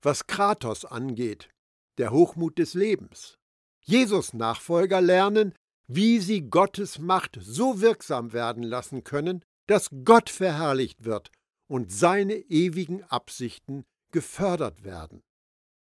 Was 0.00 0.26
Kratos 0.26 0.86
angeht, 0.86 1.50
der 1.98 2.10
Hochmut 2.10 2.58
des 2.58 2.72
Lebens. 2.72 3.36
Jesus 3.82 4.32
Nachfolger 4.32 5.02
lernen, 5.02 5.54
wie 5.86 6.20
sie 6.20 6.48
Gottes 6.48 6.98
Macht 6.98 7.38
so 7.38 7.82
wirksam 7.82 8.32
werden 8.32 8.62
lassen 8.62 9.04
können, 9.04 9.44
dass 9.66 9.90
Gott 10.04 10.30
verherrlicht 10.30 11.04
wird 11.04 11.30
und 11.66 11.92
seine 11.92 12.34
ewigen 12.34 13.02
Absichten 13.04 13.84
gefördert 14.10 14.84
werden. 14.84 15.22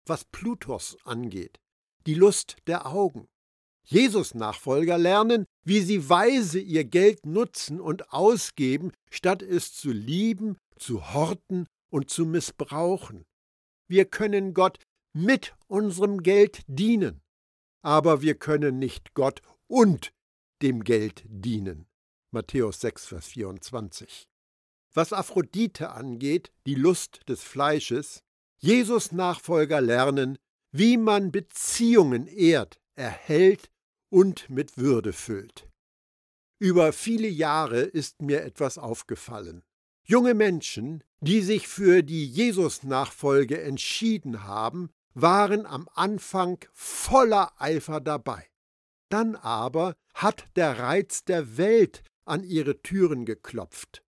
Was 0.05 0.25
Plutos 0.25 0.98
angeht, 1.05 1.57
die 2.05 2.13
Lust 2.13 2.57
der 2.67 2.85
Augen. 2.87 3.27
Jesus 3.83 4.35
Nachfolger 4.35 4.97
lernen, 4.97 5.45
wie 5.63 5.81
sie 5.81 6.09
weise 6.09 6.59
ihr 6.59 6.83
Geld 6.83 7.25
nutzen 7.25 7.81
und 7.81 8.13
ausgeben, 8.13 8.91
statt 9.09 9.41
es 9.41 9.73
zu 9.73 9.91
lieben, 9.91 10.57
zu 10.77 11.13
horten 11.13 11.65
und 11.89 12.09
zu 12.09 12.25
missbrauchen. 12.25 13.25
Wir 13.87 14.05
können 14.05 14.53
Gott 14.53 14.77
mit 15.13 15.55
unserem 15.67 16.21
Geld 16.21 16.61
dienen, 16.67 17.21
aber 17.81 18.21
wir 18.21 18.35
können 18.35 18.77
nicht 18.77 19.15
Gott 19.15 19.41
und 19.67 20.11
dem 20.61 20.83
Geld 20.83 21.23
dienen. 21.25 21.87
Matthäus 22.31 22.81
6, 22.81 23.07
Vers 23.07 23.27
24. 23.29 24.27
Was 24.93 25.13
Aphrodite 25.13 25.89
angeht, 25.89 26.51
die 26.67 26.75
Lust 26.75 27.21
des 27.27 27.43
Fleisches, 27.43 28.23
Jesus 28.59 29.11
Nachfolger 29.11 29.81
lernen, 29.81 30.37
wie 30.71 30.97
man 30.97 31.31
Beziehungen 31.31 32.27
ehrt, 32.27 32.79
erhält 32.95 33.69
und 34.09 34.49
mit 34.49 34.77
Würde 34.77 35.13
füllt. 35.13 35.67
Über 36.59 36.91
viele 36.91 37.27
Jahre 37.27 37.81
ist 37.81 38.21
mir 38.21 38.43
etwas 38.43 38.77
aufgefallen. 38.77 39.63
Junge 40.03 40.33
Menschen, 40.33 41.03
die 41.21 41.41
sich 41.41 41.67
für 41.67 42.03
die 42.03 42.25
Jesus-Nachfolge 42.25 43.61
entschieden 43.61 44.43
haben, 44.43 44.89
waren 45.13 45.65
am 45.65 45.88
Anfang 45.93 46.59
voller 46.73 47.51
Eifer 47.61 48.01
dabei. 48.01 48.45
Dann 49.09 49.35
aber 49.35 49.95
hat 50.13 50.45
der 50.55 50.79
Reiz 50.79 51.23
der 51.23 51.57
Welt 51.57 52.03
an 52.25 52.43
ihre 52.43 52.81
Türen 52.81 53.25
geklopft. 53.25 54.03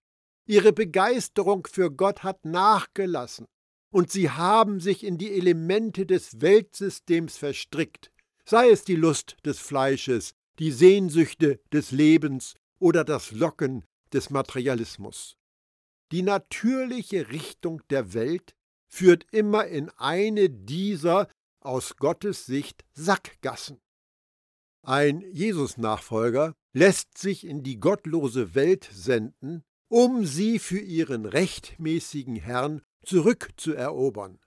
Ihre 0.45 0.73
Begeisterung 0.73 1.67
für 1.71 1.91
Gott 1.91 2.23
hat 2.23 2.45
nachgelassen, 2.45 3.47
und 3.91 4.09
sie 4.09 4.29
haben 4.29 4.79
sich 4.79 5.03
in 5.03 5.17
die 5.17 5.31
Elemente 5.31 6.05
des 6.05 6.41
Weltsystems 6.41 7.37
verstrickt, 7.37 8.11
sei 8.45 8.69
es 8.69 8.83
die 8.83 8.95
Lust 8.95 9.37
des 9.45 9.59
Fleisches, 9.59 10.33
die 10.59 10.71
Sehnsüchte 10.71 11.59
des 11.71 11.91
Lebens 11.91 12.55
oder 12.79 13.03
das 13.03 13.31
Locken 13.31 13.85
des 14.13 14.29
Materialismus. 14.29 15.37
Die 16.11 16.23
natürliche 16.23 17.29
Richtung 17.29 17.81
der 17.89 18.13
Welt 18.13 18.55
führt 18.87 19.25
immer 19.31 19.67
in 19.67 19.89
eine 19.91 20.49
dieser 20.49 21.29
aus 21.61 21.95
Gottes 21.95 22.45
Sicht 22.45 22.83
Sackgassen. 22.93 23.79
Ein 24.83 25.21
Jesus-Nachfolger 25.21 26.53
lässt 26.73 27.17
sich 27.17 27.45
in 27.45 27.63
die 27.63 27.79
gottlose 27.79 28.55
Welt 28.55 28.89
senden, 28.91 29.63
um 29.89 30.25
sie 30.25 30.57
für 30.59 30.79
ihren 30.79 31.25
rechtmäßigen 31.25 32.35
Herrn 32.35 32.81
zurückzuerobern. 33.03 34.39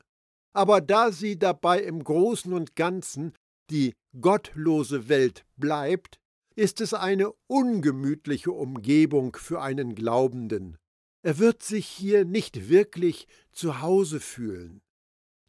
Aber 0.52 0.80
da 0.80 1.11
sie 1.11 1.38
dabei 1.38 1.80
im 1.80 2.02
Großen 2.02 2.52
und 2.52 2.76
Ganzen 2.76 3.34
die 3.70 3.94
gottlose 4.20 5.08
Welt 5.08 5.44
bleibt, 5.56 6.20
ist 6.54 6.80
es 6.80 6.94
eine 6.94 7.32
ungemütliche 7.49 8.52
Umgebung 8.52 9.34
für 9.37 9.61
einen 9.61 9.94
Glaubenden. 9.94 10.78
Er 11.23 11.38
wird 11.38 11.62
sich 11.62 11.87
hier 11.87 12.25
nicht 12.25 12.68
wirklich 12.68 13.26
zu 13.50 13.80
Hause 13.80 14.20
fühlen. 14.20 14.82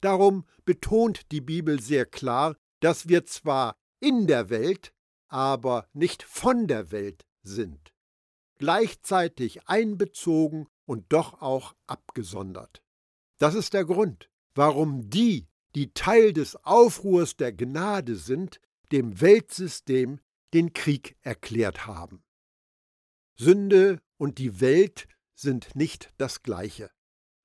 Darum 0.01 0.45
betont 0.63 1.31
die 1.31 1.41
Bibel 1.41 1.79
sehr 1.81 2.05
klar, 2.05 2.55
dass 2.79 3.07
wir 3.07 3.25
zwar 3.25 3.75
in 3.99 4.27
der 4.27 4.49
Welt, 4.49 4.93
aber 5.27 5.87
nicht 5.93 6.23
von 6.23 6.67
der 6.67 6.91
Welt 6.91 7.25
sind. 7.43 7.93
Gleichzeitig 8.57 9.67
einbezogen 9.67 10.67
und 10.85 11.11
doch 11.11 11.41
auch 11.41 11.75
abgesondert. 11.87 12.84
Das 13.37 13.55
ist 13.55 13.73
der 13.73 13.85
Grund, 13.85 14.29
warum 14.53 15.09
die, 15.09 15.47
die 15.75 15.93
Teil 15.93 16.31
des 16.33 16.55
Aufruhrs 16.55 17.35
der 17.35 17.51
Gnade 17.51 18.15
sind, 18.15 18.61
dem 18.91 19.19
Weltsystem 19.19 20.19
den 20.53 20.73
Krieg 20.73 21.17
erklärt 21.21 21.85
haben. 21.85 22.23
Sünde 23.37 24.01
und 24.17 24.37
die 24.37 24.61
Welt 24.61 25.07
sind 25.33 25.75
nicht 25.75 26.13
das 26.17 26.43
gleiche. 26.43 26.91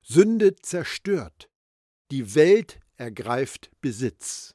Sünde 0.03 0.55
zerstört, 0.57 1.51
die 2.11 2.35
Welt 2.35 2.81
ergreift 2.97 3.71
Besitz. 3.81 4.55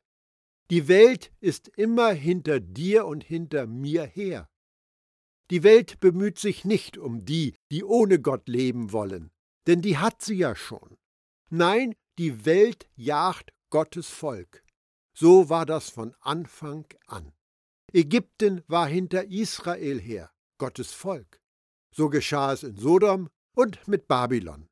Die 0.72 0.88
Welt 0.88 1.32
ist 1.42 1.68
immer 1.68 2.12
hinter 2.12 2.60
dir 2.60 3.06
und 3.06 3.24
hinter 3.24 3.68
mir 3.68 4.06
her. 4.06 4.50
Die 5.51 5.63
Welt 5.63 6.00
bemüht 6.00 6.39
sich 6.39 6.65
nicht 6.65 6.98
um 6.98 7.24
die, 7.25 7.56
die 7.72 7.84
ohne 7.84 8.20
Gott 8.20 8.48
leben 8.48 8.92
wollen, 8.92 9.32
denn 9.68 9.82
die 9.82 9.98
hat 9.98 10.22
sie 10.22 10.36
ja 10.36 10.56
schon. 10.56 10.98
Nein, 11.49 11.95
die 12.17 12.45
Welt 12.45 12.87
jagt 12.95 13.53
Gottes 13.69 14.09
Volk. 14.09 14.63
So 15.13 15.49
war 15.49 15.65
das 15.65 15.89
von 15.89 16.15
Anfang 16.21 16.85
an. 17.07 17.33
Ägypten 17.93 18.63
war 18.67 18.87
hinter 18.87 19.25
Israel 19.25 19.99
her, 19.99 20.31
Gottes 20.57 20.91
Volk. 20.91 21.39
So 21.91 22.09
geschah 22.09 22.53
es 22.53 22.63
in 22.63 22.75
Sodom 22.75 23.29
und 23.55 23.87
mit 23.87 24.07
Babylon. 24.07 24.67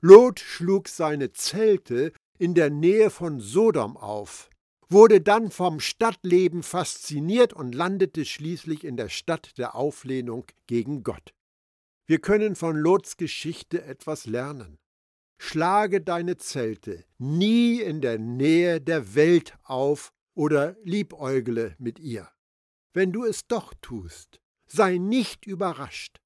Lot 0.00 0.40
schlug 0.40 0.88
seine 0.88 1.32
Zelte 1.32 2.12
in 2.38 2.54
der 2.54 2.70
Nähe 2.70 3.10
von 3.10 3.40
Sodom 3.40 3.96
auf, 3.96 4.50
wurde 4.88 5.20
dann 5.20 5.50
vom 5.50 5.80
Stadtleben 5.80 6.62
fasziniert 6.62 7.52
und 7.52 7.74
landete 7.74 8.24
schließlich 8.24 8.84
in 8.84 8.96
der 8.96 9.08
Stadt 9.08 9.58
der 9.58 9.74
Auflehnung 9.74 10.46
gegen 10.66 11.02
Gott. 11.02 11.34
Wir 12.06 12.20
können 12.20 12.56
von 12.56 12.76
Lots 12.76 13.16
Geschichte 13.16 13.82
etwas 13.82 14.26
lernen. 14.26 14.78
Schlage 15.38 16.00
deine 16.00 16.36
Zelte 16.36 17.04
nie 17.18 17.80
in 17.80 18.00
der 18.00 18.18
Nähe 18.18 18.80
der 18.80 19.14
Welt 19.14 19.54
auf 19.62 20.12
oder 20.34 20.76
liebäugle 20.82 21.74
mit 21.78 21.98
ihr. 21.98 22.30
Wenn 22.92 23.12
du 23.12 23.24
es 23.24 23.46
doch 23.46 23.74
tust, 23.82 24.40
sei 24.66 24.98
nicht 24.98 25.46
überrascht, 25.46 26.20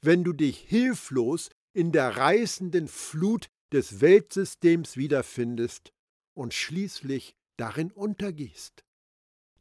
wenn 0.00 0.24
du 0.24 0.32
dich 0.32 0.58
hilflos 0.58 1.50
in 1.72 1.92
der 1.92 2.16
reißenden 2.16 2.88
Flut 2.88 3.48
des 3.72 4.00
Weltsystems 4.00 4.96
wiederfindest 4.96 5.92
und 6.34 6.54
schließlich 6.54 7.34
darin 7.56 7.90
untergehst. 7.90 8.84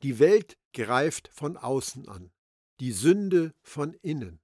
Die 0.04 0.20
Welt 0.20 0.58
greift 0.74 1.30
von 1.30 1.58
außen 1.58 2.08
an, 2.08 2.32
die 2.80 2.92
Sünde 2.92 3.54
von 3.62 3.94
innen. 4.02 4.43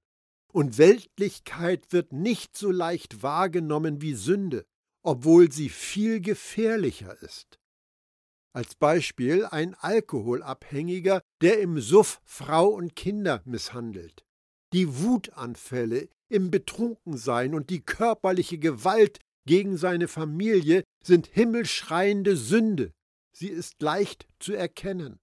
Und 0.52 0.78
Weltlichkeit 0.78 1.92
wird 1.92 2.12
nicht 2.12 2.56
so 2.56 2.70
leicht 2.70 3.22
wahrgenommen 3.22 4.02
wie 4.02 4.14
Sünde, 4.14 4.66
obwohl 5.02 5.52
sie 5.52 5.68
viel 5.68 6.20
gefährlicher 6.20 7.20
ist. 7.22 7.58
Als 8.52 8.74
Beispiel 8.74 9.44
ein 9.44 9.74
Alkoholabhängiger, 9.74 11.22
der 11.40 11.60
im 11.60 11.80
Suff 11.80 12.20
Frau 12.24 12.68
und 12.68 12.96
Kinder 12.96 13.42
misshandelt. 13.44 14.24
Die 14.72 14.98
Wutanfälle 15.02 16.08
im 16.28 16.50
Betrunkensein 16.50 17.54
und 17.54 17.70
die 17.70 17.82
körperliche 17.82 18.58
Gewalt 18.58 19.18
gegen 19.46 19.76
seine 19.76 20.08
Familie 20.08 20.82
sind 21.02 21.26
himmelschreiende 21.28 22.36
Sünde. 22.36 22.92
Sie 23.32 23.48
ist 23.48 23.80
leicht 23.82 24.26
zu 24.38 24.52
erkennen. 24.52 25.20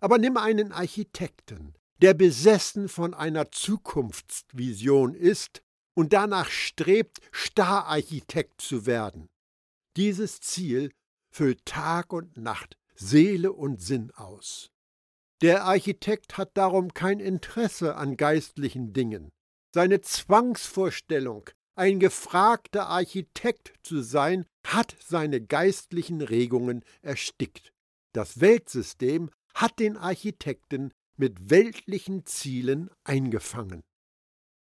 Aber 0.00 0.18
nimm 0.18 0.36
einen 0.36 0.72
Architekten, 0.72 1.74
der 2.00 2.14
besessen 2.14 2.88
von 2.88 3.14
einer 3.14 3.50
Zukunftsvision 3.50 5.14
ist 5.14 5.62
und 5.94 6.12
danach 6.12 6.50
strebt, 6.50 7.18
Stararchitekt 7.32 8.60
zu 8.60 8.86
werden. 8.86 9.28
Dieses 9.96 10.40
Ziel 10.40 10.92
füllt 11.30 11.64
Tag 11.64 12.12
und 12.12 12.36
Nacht, 12.36 12.76
Seele 12.94 13.52
und 13.52 13.82
Sinn 13.82 14.12
aus. 14.14 14.70
Der 15.40 15.64
Architekt 15.64 16.36
hat 16.36 16.56
darum 16.56 16.94
kein 16.94 17.20
Interesse 17.20 17.96
an 17.96 18.16
geistlichen 18.16 18.92
Dingen. 18.92 19.30
Seine 19.74 20.00
Zwangsvorstellung, 20.00 21.50
ein 21.76 22.00
gefragter 22.00 22.88
Architekt 22.88 23.72
zu 23.82 24.02
sein, 24.02 24.46
hat 24.66 24.96
seine 25.04 25.40
geistlichen 25.40 26.22
Regungen 26.22 26.84
erstickt. 27.02 27.72
Das 28.12 28.40
Weltsystem 28.40 29.30
hat 29.54 29.78
den 29.78 29.96
Architekten 29.96 30.92
mit 31.18 31.50
weltlichen 31.50 32.24
Zielen 32.24 32.90
eingefangen. 33.04 33.82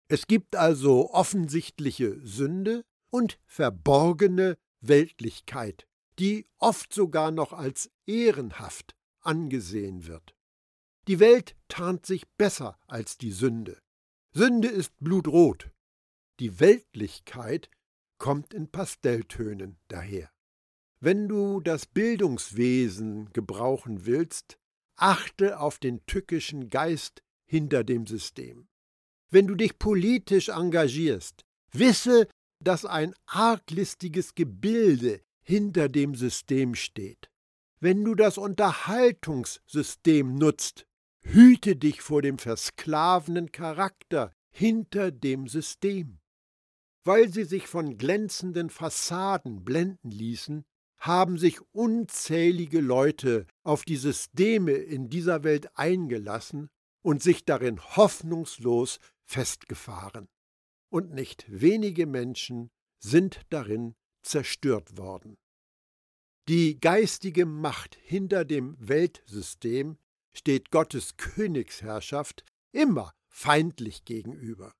Es 0.09 0.27
gibt 0.27 0.57
also 0.57 1.13
offensichtliche 1.13 2.19
Sünde 2.27 2.85
und 3.11 3.39
verborgene 3.47 4.57
Weltlichkeit, 4.81 5.87
die 6.19 6.47
oft 6.59 6.93
sogar 6.93 7.31
noch 7.31 7.53
als 7.53 7.91
ehrenhaft 8.07 8.97
angesehen 9.21 10.07
wird. 10.07 10.35
Die 11.07 11.21
Welt 11.21 11.57
tarnt 11.69 12.07
sich 12.07 12.27
besser 12.37 12.79
als 12.87 13.19
die 13.19 13.33
Sünde. 13.33 13.79
Sünde 14.33 14.69
ist 14.69 14.93
blutrot. 14.99 15.71
Die 16.41 16.61
Weltlichkeit 16.61 17.71
kommt 18.19 18.55
in 18.55 18.71
Pastelltönen 18.71 19.79
daher. 19.89 20.31
Wenn 21.01 21.29
du 21.29 21.61
das 21.61 21.87
Bildungswesen 21.87 23.33
gebrauchen 23.33 24.07
willst, 24.07 24.59
achte 24.99 25.61
auf 25.61 25.79
den 25.79 26.05
tückischen 26.07 26.69
Geist 26.69 27.23
hinter 27.47 27.85
dem 27.85 28.07
System. 28.07 28.69
Wenn 29.31 29.47
du 29.47 29.55
dich 29.55 29.79
politisch 29.79 30.49
engagierst, 30.49 31.45
wisse, 31.73 32.29
dass 32.63 32.85
ein 32.85 33.15
arglistiges 33.27 34.35
Gebilde 34.35 35.23
hinter 35.43 35.89
dem 35.89 36.15
System 36.15 36.75
steht. 36.75 37.31
Wenn 37.81 38.05
du 38.05 38.15
das 38.15 38.39
Unterhaltungssystem 38.39 40.35
nutzt, 40.35 40.87
hüte 41.23 41.77
dich 41.77 42.03
vor 42.03 42.23
dem 42.23 42.39
versklavenen 42.39 43.53
Charakter 43.53 44.33
hinter 44.51 45.13
dem 45.13 45.47
System. 45.47 46.19
Weil 47.05 47.33
sie 47.33 47.45
sich 47.45 47.69
von 47.69 47.97
glänzenden 47.97 48.71
Fassaden 48.71 49.65
blenden 49.65 50.11
ließen, 50.11 50.65
haben 50.99 51.39
sich 51.39 51.61
unzählige 51.73 52.81
Leute 52.81 53.47
auf 53.63 53.85
die 53.85 53.97
Systeme 53.97 54.73
in 54.73 55.09
dieser 55.09 55.45
Welt 55.45 55.77
eingelassen 55.77 56.69
und 57.03 57.23
sich 57.23 57.45
darin 57.45 57.81
hoffnungslos 57.81 58.99
festgefahren. 59.25 60.29
Und 60.91 61.13
nicht 61.13 61.45
wenige 61.49 62.07
Menschen 62.07 62.71
sind 62.99 63.43
darin 63.51 63.95
zerstört 64.23 64.97
worden. 64.97 65.37
Die 66.49 66.81
geistige 66.81 67.47
Macht 67.47 67.99
hinter 68.03 68.45
dem 68.45 68.75
Weltsystem 68.79 69.99
steht 70.33 70.71
Gottes 70.71 71.17
Königsherrschaft 71.17 72.45
immer 72.73 73.13
feindlich 73.29 74.05
gegenüber. 74.05 74.75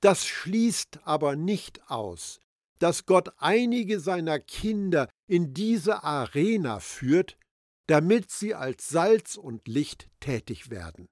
Das 0.00 0.26
schließt 0.26 1.00
aber 1.04 1.34
nicht 1.34 1.90
aus, 1.90 2.40
dass 2.78 3.06
Gott 3.06 3.30
einige 3.38 4.00
seiner 4.00 4.38
Kinder 4.38 5.08
in 5.26 5.54
diese 5.54 6.04
Arena 6.04 6.80
führt, 6.80 7.36
damit 7.86 8.30
sie 8.30 8.54
als 8.54 8.88
Salz 8.88 9.36
und 9.36 9.66
Licht 9.66 10.08
tätig 10.20 10.70
werden. 10.70 11.08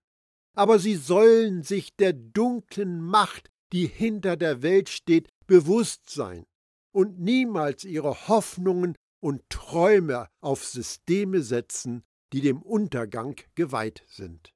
Aber 0.55 0.79
sie 0.79 0.94
sollen 0.94 1.62
sich 1.62 1.96
der 1.96 2.12
dunklen 2.12 3.00
Macht, 3.00 3.50
die 3.72 3.87
hinter 3.87 4.37
der 4.37 4.62
Welt 4.62 4.88
steht, 4.88 5.29
bewusst 5.46 6.11
sein 6.11 6.46
und 6.92 7.20
niemals 7.20 7.85
ihre 7.85 8.29
Hoffnungen 8.29 8.96
und 9.20 9.42
Träume 9.50 10.29
auf 10.40 10.64
Systeme 10.64 11.42
setzen, 11.42 12.05
die 12.33 12.40
dem 12.40 12.62
Untergang 12.62 13.37
geweiht 13.55 14.02
sind. 14.09 14.55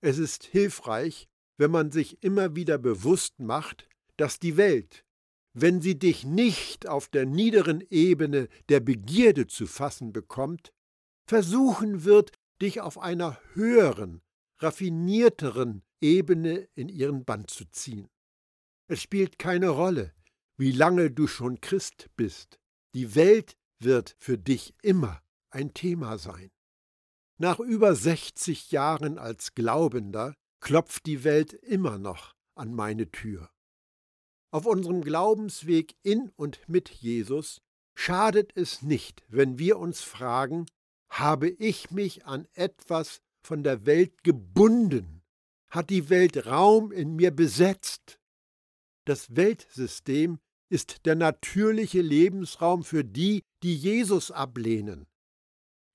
Es 0.00 0.18
ist 0.18 0.44
hilfreich, 0.44 1.28
wenn 1.56 1.70
man 1.70 1.90
sich 1.90 2.22
immer 2.22 2.54
wieder 2.54 2.78
bewusst 2.78 3.40
macht, 3.40 3.88
dass 4.16 4.38
die 4.38 4.56
Welt, 4.56 5.04
wenn 5.60 5.80
sie 5.80 5.98
dich 5.98 6.24
nicht 6.24 6.86
auf 6.86 7.08
der 7.08 7.26
niederen 7.26 7.80
Ebene 7.90 8.48
der 8.68 8.80
Begierde 8.80 9.46
zu 9.46 9.66
fassen 9.66 10.12
bekommt, 10.12 10.72
versuchen 11.26 12.04
wird, 12.04 12.32
dich 12.60 12.80
auf 12.80 12.98
einer 12.98 13.38
höheren, 13.54 14.22
raffinierteren 14.58 15.82
Ebene 16.00 16.68
in 16.74 16.88
ihren 16.88 17.24
Band 17.24 17.50
zu 17.50 17.64
ziehen. 17.70 18.08
Es 18.88 19.02
spielt 19.02 19.38
keine 19.38 19.68
Rolle, 19.68 20.14
wie 20.56 20.72
lange 20.72 21.10
du 21.10 21.26
schon 21.26 21.60
Christ 21.60 22.08
bist. 22.16 22.58
Die 22.94 23.14
Welt 23.14 23.56
wird 23.80 24.16
für 24.18 24.38
dich 24.38 24.74
immer 24.82 25.22
ein 25.50 25.74
Thema 25.74 26.18
sein. 26.18 26.50
Nach 27.38 27.60
über 27.60 27.94
60 27.94 28.72
Jahren 28.72 29.18
als 29.18 29.54
Glaubender 29.54 30.34
klopft 30.60 31.06
die 31.06 31.22
Welt 31.22 31.52
immer 31.52 31.98
noch 31.98 32.34
an 32.56 32.74
meine 32.74 33.10
Tür. 33.10 33.50
Auf 34.50 34.64
unserem 34.64 35.02
Glaubensweg 35.02 35.94
in 36.02 36.30
und 36.36 36.60
mit 36.68 36.88
Jesus 36.88 37.60
schadet 37.94 38.56
es 38.56 38.82
nicht, 38.82 39.22
wenn 39.28 39.58
wir 39.58 39.78
uns 39.78 40.00
fragen, 40.00 40.66
habe 41.10 41.48
ich 41.48 41.90
mich 41.90 42.24
an 42.26 42.46
etwas 42.54 43.20
von 43.42 43.62
der 43.62 43.84
Welt 43.84 44.24
gebunden? 44.24 45.22
Hat 45.70 45.90
die 45.90 46.08
Welt 46.08 46.46
Raum 46.46 46.92
in 46.92 47.16
mir 47.16 47.30
besetzt? 47.30 48.18
Das 49.04 49.36
Weltsystem 49.36 50.38
ist 50.70 51.06
der 51.06 51.14
natürliche 51.14 52.00
Lebensraum 52.00 52.84
für 52.84 53.04
die, 53.04 53.42
die 53.62 53.74
Jesus 53.74 54.30
ablehnen. 54.30 55.06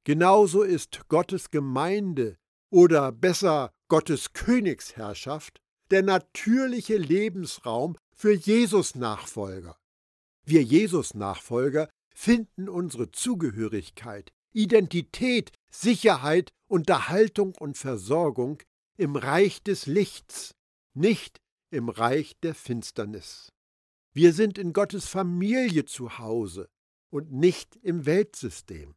Genauso 0.04 0.64
ist 0.64 1.08
Gottes 1.08 1.50
Gemeinde 1.50 2.38
oder 2.70 3.12
besser 3.12 3.72
Gottes 3.88 4.34
Königsherrschaft 4.34 5.63
der 5.94 6.02
natürliche 6.02 6.98
Lebensraum 6.98 7.96
für 8.16 8.34
Jesus-Nachfolger. 8.34 9.78
Wir 10.44 10.64
Jesus-Nachfolger 10.64 11.88
finden 12.16 12.68
unsere 12.68 13.12
Zugehörigkeit, 13.12 14.32
Identität, 14.54 15.52
Sicherheit, 15.72 16.52
Unterhaltung 16.68 17.54
und 17.60 17.78
Versorgung 17.78 18.58
im 18.98 19.16
Reich 19.16 19.62
des 19.62 19.86
Lichts, 19.86 20.56
nicht 20.96 21.40
im 21.70 21.90
Reich 21.90 22.40
der 22.42 22.56
Finsternis. 22.56 23.52
Wir 24.14 24.34
sind 24.34 24.58
in 24.58 24.74
Gottes 24.74 25.06
Familie 25.06 25.86
zu 25.86 26.18
Hause 26.18 26.70
und 27.12 27.32
nicht 27.32 27.76
im 27.84 28.08
Weltsystem. 28.08 28.96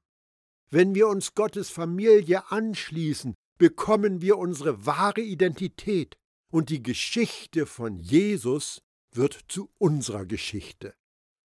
Wenn 0.71 0.95
wir 0.95 1.09
uns 1.09 1.35
Gottes 1.35 1.69
Familie 1.69 2.51
anschließen, 2.51 3.35
bekommen 3.59 4.23
wir 4.23 4.39
unsere 4.39 4.87
wahre 4.87 5.21
Identität 5.21 6.17
und 6.57 6.71
die 6.71 6.83
Geschichte 6.83 7.67
von 7.67 7.99
Jesus 7.99 8.81
wird 9.13 9.39
zu 9.47 9.69
unserer 9.77 10.25
Geschichte. 10.25 10.95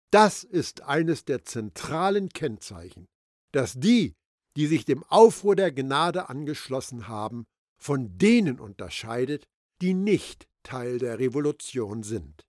Das 0.10 0.44
ist 0.44 0.82
eines 0.82 1.26
der 1.26 1.44
zentralen 1.44 2.30
Kennzeichen, 2.30 3.08
dass 3.52 3.76
die, 3.76 4.16
die 4.56 4.66
sich 4.66 4.84
dem 4.84 5.04
Aufruhr 5.04 5.56
der 5.56 5.72
Gnade 5.72 6.28
angeschlossen 6.28 7.08
haben, 7.08 7.46
von 7.78 8.18
denen 8.18 8.60
unterscheidet, 8.60 9.46
die 9.80 9.94
nicht 9.94 10.48
Teil 10.64 10.98
der 10.98 11.20
Revolution 11.20 12.02
sind. 12.02 12.44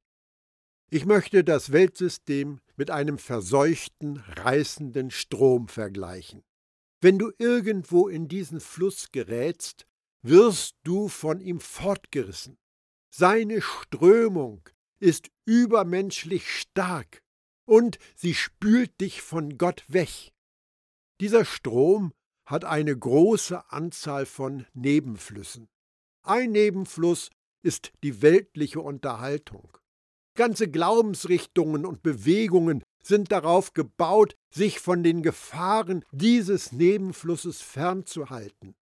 Ich 0.89 1.05
möchte 1.05 1.45
das 1.45 1.73
Weltsystem 1.73 2.61
mit 2.75 2.91
einem 2.91 3.19
verseuchten, 3.19 4.17
reißenden 4.17 5.11
Strom 5.11 5.69
vergleichen. 5.69 6.43
Wenn 7.03 7.19
du 7.19 7.33
irgendwo 7.37 8.09
in 8.09 8.29
diesen 8.29 8.61
Fluss 8.61 9.13
gerätst, 9.13 9.86
wirst 10.29 10.77
du 10.83 11.09
von 11.09 11.41
ihm 11.41 11.61
fortgerissen. 11.61 12.59
Seine 13.11 13.63
Strömung 13.63 14.69
ist 14.99 15.31
übermenschlich 15.45 16.51
stark 16.51 17.23
und 17.65 17.99
sie 18.15 18.35
spült 18.35 19.01
dich 19.01 19.23
von 19.23 19.57
Gott 19.59 19.85
weg. 19.89 20.33
Dieser 21.21 21.45
Strom 21.45 22.13
hat 22.45 22.65
eine 22.65 22.97
große 22.97 23.71
Anzahl 23.71 24.27
von 24.27 24.67
Nebenflüssen. 24.75 25.69
Ein 26.23 26.53
Nebenfluss 26.53 27.31
ist 27.63 27.93
die 28.03 28.23
weltliche 28.23 28.81
Unterhaltung. 28.81 29.79
Ganze 30.35 30.69
Glaubensrichtungen 30.69 31.87
und 31.87 32.03
Bewegungen 32.03 32.85
sind 33.03 33.33
darauf 33.33 33.73
gebaut, 33.73 34.37
sich 34.51 34.81
von 34.81 35.03
den 35.03 35.23
Gefahren 35.23 36.05
dieses 36.13 36.73
Nebenflusses 36.73 37.63
fernzuhalten. 37.63 38.75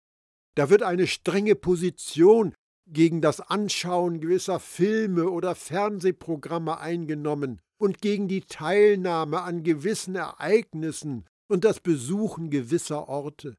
Da 0.55 0.71
wird 0.71 0.83
eine 0.83 1.07
strenge 1.07 1.55
Position 1.55 2.55
gegen 2.87 3.21
das 3.21 3.41
Anschauen 3.41 4.21
gewisser 4.21 4.61
Filme 4.61 5.31
oder 5.31 5.55
Fernsehprogramme 5.55 6.79
eingenommen 6.79 7.61
und 7.79 8.01
gegen 8.01 8.29
die 8.29 8.43
Teilnahme 8.43 9.43
an 9.43 9.63
gewissen 9.63 10.15
Ereignissen 10.15 11.27
und 11.49 11.65
das 11.65 11.81
Besuchen 11.81 12.51
gewisser 12.51 13.09
Orte. 13.09 13.57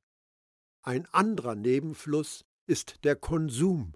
Ein 0.84 1.08
anderer 1.12 1.56
Nebenfluss 1.56 2.46
ist 2.68 3.04
der 3.04 3.16
Konsum. 3.16 3.94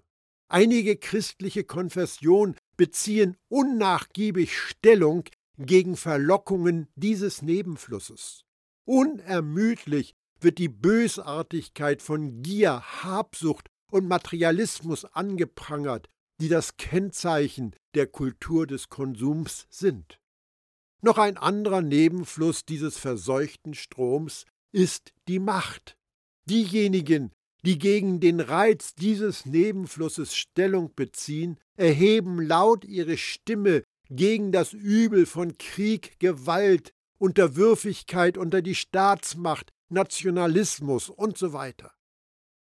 Einige 0.48 0.96
christliche 0.96 1.64
Konfessionen 1.64 2.56
beziehen 2.76 3.36
unnachgiebig 3.48 4.56
Stellung 4.58 5.24
gegen 5.58 5.96
Verlockungen 5.96 6.88
dieses 6.96 7.42
Nebenflusses. 7.42 8.42
Unermüdlich 8.84 10.14
wird 10.42 10.58
die 10.58 10.68
Bösartigkeit 10.68 12.02
von 12.02 12.42
Gier, 12.42 12.82
Habsucht 13.02 13.68
und 13.90 14.08
Materialismus 14.08 15.04
angeprangert, 15.04 16.08
die 16.40 16.48
das 16.48 16.76
Kennzeichen 16.76 17.74
der 17.94 18.06
Kultur 18.06 18.66
des 18.66 18.88
Konsums 18.88 19.66
sind. 19.70 20.18
Noch 21.02 21.18
ein 21.18 21.36
anderer 21.36 21.82
Nebenfluss 21.82 22.64
dieses 22.64 22.98
verseuchten 22.98 23.74
Stroms 23.74 24.44
ist 24.72 25.12
die 25.28 25.38
Macht. 25.38 25.96
Diejenigen, 26.44 27.32
die 27.64 27.78
gegen 27.78 28.20
den 28.20 28.40
Reiz 28.40 28.94
dieses 28.94 29.46
Nebenflusses 29.46 30.34
Stellung 30.34 30.94
beziehen, 30.94 31.58
erheben 31.76 32.40
laut 32.40 32.84
ihre 32.84 33.16
Stimme 33.16 33.82
gegen 34.10 34.52
das 34.52 34.72
Übel 34.72 35.26
von 35.26 35.56
Krieg, 35.58 36.18
Gewalt, 36.18 36.92
Unterwürfigkeit 37.18 38.38
unter 38.38 38.62
die 38.62 38.74
Staatsmacht, 38.74 39.70
Nationalismus 39.90 41.10
und 41.10 41.36
so 41.36 41.52
weiter. 41.52 41.92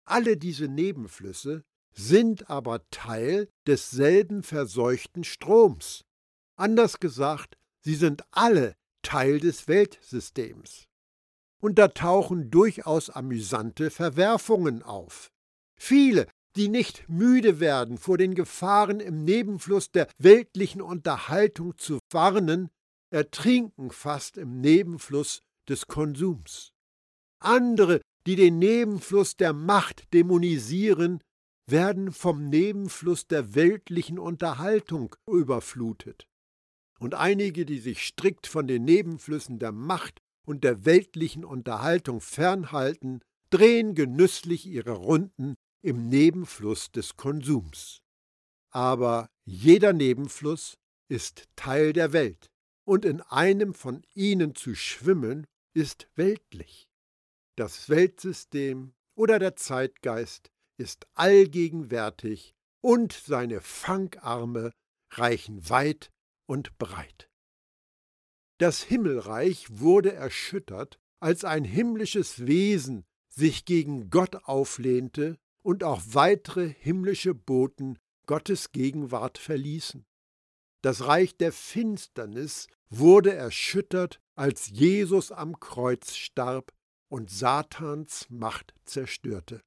Alle 0.06 0.38
diese 0.38 0.68
Nebenflüsse 0.68 1.64
sind 1.94 2.50
aber 2.50 2.88
Teil 2.90 3.50
desselben 3.68 4.44
verseuchten 4.44 5.24
Stroms. 5.24 6.06
Anders 6.56 7.00
gesagt, 7.00 7.58
sie 7.82 7.96
sind 7.96 8.24
alle 8.32 8.76
Teil 9.04 9.40
des 9.40 9.68
Weltsystems. 9.68 10.88
Und 11.60 11.78
da 11.78 11.90
tauchen 11.90 12.50
durchaus 12.50 13.10
amüsante 13.10 13.92
Verwerfungen 13.92 14.82
auf. 14.84 15.32
Viele, 15.76 16.28
die 16.56 16.68
nicht 16.68 17.08
müde 17.08 17.60
werden, 17.60 17.98
vor 17.98 18.18
den 18.18 18.36
Gefahren 18.36 19.00
im 19.00 19.24
Nebenfluss 19.24 19.92
der 19.92 20.08
weltlichen 20.18 20.82
Unterhaltung 20.82 21.78
zu 21.78 22.00
warnen, 22.10 22.70
ertrinken 23.10 23.92
fast 23.92 24.38
im 24.38 24.60
Nebenfluss 24.60 25.42
des 25.68 25.88
Konsums. 25.88 26.74
Andere, 27.42 28.02
die 28.28 28.36
den 28.36 28.60
Nebenfluss 28.60 29.36
der 29.36 29.54
Macht 29.54 30.14
dämonisieren, 30.14 31.22
werden 31.68 32.12
vom 32.12 32.50
Nebenfluss 32.50 33.28
der 33.28 33.56
weltlichen 33.56 34.20
Unterhaltung 34.20 35.16
überflutet. 35.28 36.28
Und 37.00 37.16
einige, 37.16 37.66
die 37.66 37.80
sich 37.80 38.06
strikt 38.06 38.46
von 38.46 38.68
den 38.68 38.86
Nebenflüssen 38.86 39.58
der 39.58 39.72
Macht 39.72 40.20
und 40.46 40.64
der 40.64 40.86
weltlichen 40.86 41.44
Unterhaltung 41.44 42.22
fernhalten, 42.22 43.22
drehen 43.50 43.96
genüsslich 43.96 44.68
ihre 44.68 44.92
Runden 44.92 45.56
im 45.82 46.10
Nebenfluss 46.10 46.92
des 46.92 47.18
Konsums. 47.18 48.02
Aber 48.70 49.30
jeder 49.46 49.94
Nebenfluss 49.94 50.78
ist 51.10 51.48
Teil 51.56 51.92
der 51.92 52.14
Welt, 52.14 52.52
und 52.86 53.04
in 53.04 53.22
einem 53.22 53.74
von 53.74 54.04
ihnen 54.14 54.54
zu 54.56 54.76
schwimmen 54.76 55.48
ist 55.74 56.08
weltlich. 56.16 56.91
Das 57.56 57.90
Weltsystem 57.90 58.94
oder 59.16 59.40
der 59.40 59.56
Zeitgeist 59.56 60.52
ist 60.78 61.06
allgegenwärtig 61.14 62.56
und 62.82 63.14
seine 63.14 63.62
Fangarme 63.62 64.72
reichen 65.12 65.70
weit 65.70 66.12
und 66.48 66.78
breit. 66.78 67.30
Das 68.58 68.82
Himmelreich 68.82 69.68
wurde 69.70 70.14
erschüttert, 70.14 71.00
als 71.20 71.44
ein 71.44 71.64
himmlisches 71.64 72.46
Wesen 72.48 73.06
sich 73.28 73.66
gegen 73.66 74.10
Gott 74.10 74.36
auflehnte 74.44 75.38
und 75.62 75.84
auch 75.84 76.02
weitere 76.06 76.68
himmlische 76.70 77.34
Boten 77.34 78.00
Gottes 78.26 78.72
Gegenwart 78.72 79.38
verließen. 79.38 80.06
Das 80.82 81.06
Reich 81.06 81.38
der 81.38 81.52
Finsternis 81.52 82.68
wurde 82.90 83.34
erschüttert, 83.34 84.20
als 84.36 84.68
Jesus 84.70 85.32
am 85.32 85.60
Kreuz 85.60 86.16
starb 86.16 86.74
und 87.12 87.30
Satans 87.30 88.28
Macht 88.30 88.74
zerstörte. 88.86 89.62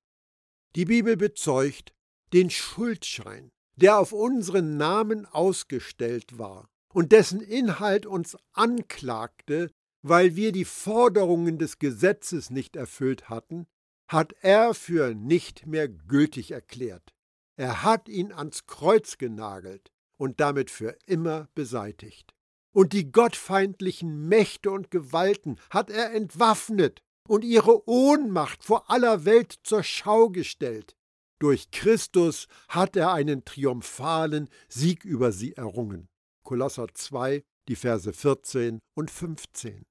Die 0.76 0.86
Bibel 0.86 1.16
bezeugt 1.16 1.92
den 2.32 2.48
Schuldschein, 2.48 3.52
der 3.76 3.98
auf 3.98 4.12
unseren 4.12 4.78
Namen 4.78 5.26
ausgestellt 5.26 6.38
war 6.38 6.70
und 6.92 7.12
dessen 7.12 7.40
Inhalt 7.40 8.06
uns 8.06 8.38
anklagte, 8.52 9.70
weil 10.02 10.36
wir 10.36 10.52
die 10.52 10.64
Forderungen 10.64 11.58
des 11.58 11.78
Gesetzes 11.78 12.48
nicht 12.48 12.76
erfüllt 12.76 13.28
hatten, 13.28 13.66
hat 14.08 14.32
er 14.40 14.72
für 14.72 15.14
nicht 15.14 15.66
mehr 15.66 15.88
gültig 15.88 16.50
erklärt. 16.50 17.14
Er 17.56 17.82
hat 17.82 18.08
ihn 18.08 18.32
ans 18.32 18.66
Kreuz 18.66 19.18
genagelt 19.18 19.92
und 20.16 20.40
damit 20.40 20.70
für 20.70 20.96
immer 21.06 21.48
beseitigt. 21.54 22.34
Und 22.72 22.94
die 22.94 23.12
gottfeindlichen 23.12 24.28
Mächte 24.28 24.70
und 24.70 24.90
Gewalten 24.90 25.58
hat 25.70 25.90
er 25.90 26.12
entwaffnet 26.12 27.02
und 27.28 27.44
ihre 27.44 27.88
Ohnmacht 27.88 28.64
vor 28.64 28.90
aller 28.90 29.24
Welt 29.24 29.58
zur 29.62 29.82
Schau 29.82 30.28
gestellt. 30.28 30.96
Durch 31.38 31.70
Christus 31.70 32.46
hat 32.68 32.96
er 32.96 33.12
einen 33.12 33.44
triumphalen 33.44 34.48
Sieg 34.68 35.04
über 35.04 35.32
sie 35.32 35.54
errungen. 35.54 36.08
Kolosser 36.42 36.86
2, 36.92 37.42
die 37.68 37.76
Verse 37.76 38.12
14 38.12 38.80
und 38.94 39.10
15. 39.10 39.84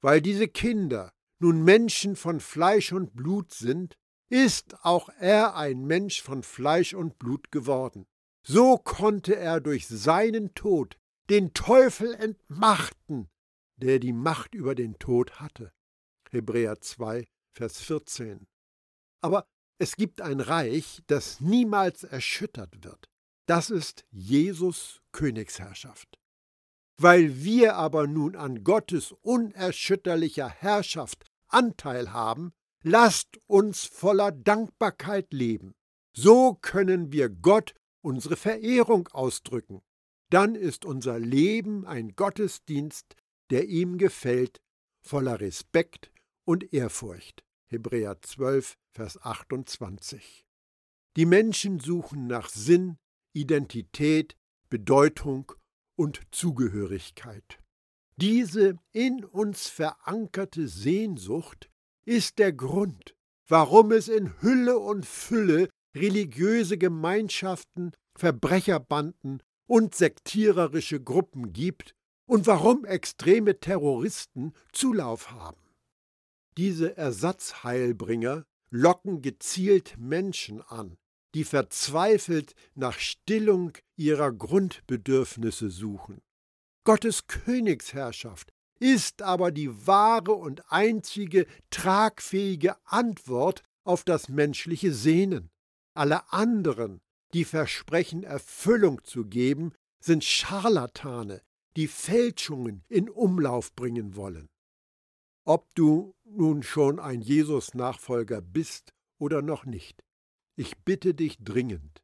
Weil 0.00 0.20
diese 0.20 0.48
Kinder 0.48 1.12
nun 1.38 1.62
Menschen 1.64 2.16
von 2.16 2.40
Fleisch 2.40 2.92
und 2.92 3.14
Blut 3.14 3.52
sind, 3.52 3.96
ist 4.28 4.84
auch 4.84 5.08
er 5.18 5.56
ein 5.56 5.84
Mensch 5.84 6.22
von 6.22 6.42
Fleisch 6.42 6.94
und 6.94 7.18
Blut 7.18 7.52
geworden. 7.52 8.06
So 8.44 8.78
konnte 8.78 9.36
er 9.36 9.60
durch 9.60 9.86
seinen 9.86 10.54
Tod 10.54 10.98
den 11.28 11.52
Teufel 11.52 12.14
entmachten, 12.14 13.28
der 13.76 13.98
die 13.98 14.12
Macht 14.12 14.54
über 14.54 14.74
den 14.74 14.98
Tod 14.98 15.40
hatte. 15.40 15.72
Hebräer 16.32 16.80
2, 16.80 17.26
Vers 17.54 17.80
14. 17.80 18.46
Aber 19.20 19.46
es 19.78 19.96
gibt 19.96 20.20
ein 20.20 20.40
Reich, 20.40 21.02
das 21.06 21.40
niemals 21.40 22.04
erschüttert 22.04 22.84
wird. 22.84 23.08
Das 23.46 23.70
ist 23.70 24.04
Jesus 24.10 25.02
Königsherrschaft. 25.12 26.18
Weil 26.98 27.42
wir 27.42 27.76
aber 27.76 28.06
nun 28.06 28.36
an 28.36 28.64
Gottes 28.64 29.12
unerschütterlicher 29.22 30.48
Herrschaft 30.48 31.24
Anteil 31.48 32.12
haben, 32.12 32.52
lasst 32.82 33.38
uns 33.46 33.84
voller 33.84 34.32
Dankbarkeit 34.32 35.32
leben. 35.32 35.74
So 36.14 36.54
können 36.54 37.12
wir 37.12 37.28
Gott 37.28 37.74
unsere 38.02 38.36
Verehrung 38.36 39.08
ausdrücken. 39.08 39.82
Dann 40.30 40.54
ist 40.54 40.84
unser 40.84 41.18
Leben 41.18 41.86
ein 41.86 42.14
Gottesdienst, 42.14 43.16
der 43.50 43.68
ihm 43.68 43.98
gefällt, 43.98 44.60
voller 45.00 45.40
Respekt 45.40 46.11
und 46.44 46.72
Ehrfurcht. 46.72 47.44
Hebräer 47.66 48.20
12, 48.20 48.76
Vers 48.90 49.22
28. 49.22 50.44
Die 51.16 51.26
Menschen 51.26 51.80
suchen 51.80 52.26
nach 52.26 52.48
Sinn, 52.48 52.98
Identität, 53.32 54.36
Bedeutung 54.68 55.52
und 55.96 56.20
Zugehörigkeit. 56.30 57.58
Diese 58.16 58.76
in 58.92 59.24
uns 59.24 59.68
verankerte 59.68 60.68
Sehnsucht 60.68 61.70
ist 62.04 62.38
der 62.38 62.52
Grund, 62.52 63.14
warum 63.48 63.92
es 63.92 64.08
in 64.08 64.40
Hülle 64.42 64.78
und 64.78 65.06
Fülle 65.06 65.68
religiöse 65.94 66.78
Gemeinschaften, 66.78 67.92
Verbrecherbanden 68.16 69.42
und 69.66 69.94
sektiererische 69.94 71.00
Gruppen 71.00 71.52
gibt 71.52 71.94
und 72.26 72.46
warum 72.46 72.84
extreme 72.84 73.60
Terroristen 73.60 74.52
Zulauf 74.72 75.30
haben. 75.30 75.61
Diese 76.56 76.96
Ersatzheilbringer 76.96 78.44
locken 78.70 79.22
gezielt 79.22 79.96
Menschen 79.98 80.60
an, 80.62 80.96
die 81.34 81.44
verzweifelt 81.44 82.54
nach 82.74 82.98
Stillung 82.98 83.72
ihrer 83.96 84.32
Grundbedürfnisse 84.32 85.70
suchen. 85.70 86.20
Gottes 86.84 87.26
Königsherrschaft 87.26 88.52
ist 88.80 89.22
aber 89.22 89.52
die 89.52 89.86
wahre 89.86 90.32
und 90.32 90.72
einzige 90.72 91.46
tragfähige 91.70 92.76
Antwort 92.84 93.62
auf 93.84 94.04
das 94.04 94.28
menschliche 94.28 94.92
Sehnen. 94.92 95.50
Alle 95.94 96.32
anderen, 96.32 97.00
die 97.32 97.44
versprechen 97.44 98.24
Erfüllung 98.24 99.02
zu 99.04 99.24
geben, 99.24 99.72
sind 100.00 100.24
Scharlatane, 100.24 101.42
die 101.76 101.86
Fälschungen 101.86 102.84
in 102.88 103.08
Umlauf 103.08 103.72
bringen 103.74 104.16
wollen. 104.16 104.48
Ob 105.44 105.74
du 105.74 106.14
nun 106.24 106.62
schon 106.62 107.00
ein 107.00 107.20
Jesus-Nachfolger 107.20 108.40
bist 108.40 108.92
oder 109.18 109.42
noch 109.42 109.64
nicht, 109.64 110.04
ich 110.54 110.78
bitte 110.78 111.14
dich 111.14 111.38
dringend, 111.42 112.00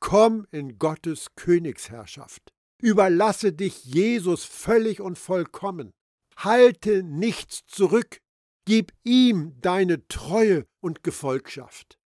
komm 0.00 0.46
in 0.50 0.78
Gottes 0.78 1.34
Königsherrschaft, 1.34 2.52
überlasse 2.80 3.52
dich 3.52 3.84
Jesus 3.84 4.44
völlig 4.44 5.00
und 5.02 5.18
vollkommen, 5.18 5.92
halte 6.36 7.02
nichts 7.02 7.66
zurück, 7.66 8.20
gib 8.64 8.92
ihm 9.04 9.60
deine 9.60 10.08
Treue 10.08 10.66
und 10.80 11.02
Gefolgschaft. 11.02 11.98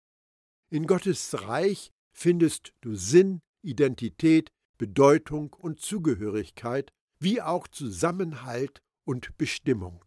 In 0.70 0.86
Gottes 0.86 1.42
Reich 1.46 1.90
findest 2.12 2.72
du 2.80 2.94
Sinn, 2.94 3.42
Identität, 3.62 4.50
Bedeutung 4.78 5.52
und 5.52 5.80
Zugehörigkeit, 5.80 6.90
wie 7.18 7.42
auch 7.42 7.68
Zusammenhalt 7.68 8.82
und 9.04 9.36
Bestimmung. 9.36 10.02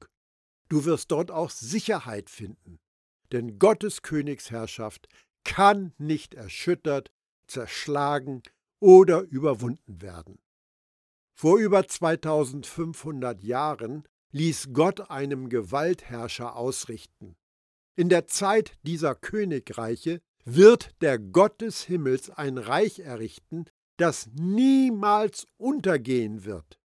Du 0.69 0.85
wirst 0.85 1.11
dort 1.11 1.31
auch 1.31 1.49
Sicherheit 1.49 2.29
finden, 2.29 2.79
denn 3.31 3.59
Gottes 3.59 4.01
Königsherrschaft 4.01 5.07
kann 5.43 5.93
nicht 5.97 6.33
erschüttert, 6.33 7.11
zerschlagen 7.47 8.43
oder 8.79 9.21
überwunden 9.21 10.01
werden. 10.01 10.39
Vor 11.33 11.57
über 11.59 11.87
2500 11.87 13.43
Jahren 13.43 14.07
ließ 14.31 14.69
Gott 14.73 15.09
einem 15.09 15.49
Gewaltherrscher 15.49 16.55
ausrichten. 16.55 17.37
In 17.95 18.09
der 18.09 18.27
Zeit 18.27 18.77
dieser 18.83 19.15
Königreiche 19.15 20.21
wird 20.43 20.91
der 21.01 21.17
Gott 21.19 21.61
des 21.61 21.83
Himmels 21.83 22.29
ein 22.29 22.57
Reich 22.57 22.99
errichten, 22.99 23.65
das 23.97 24.29
niemals 24.33 25.47
untergehen 25.57 26.45
wird. 26.45 26.79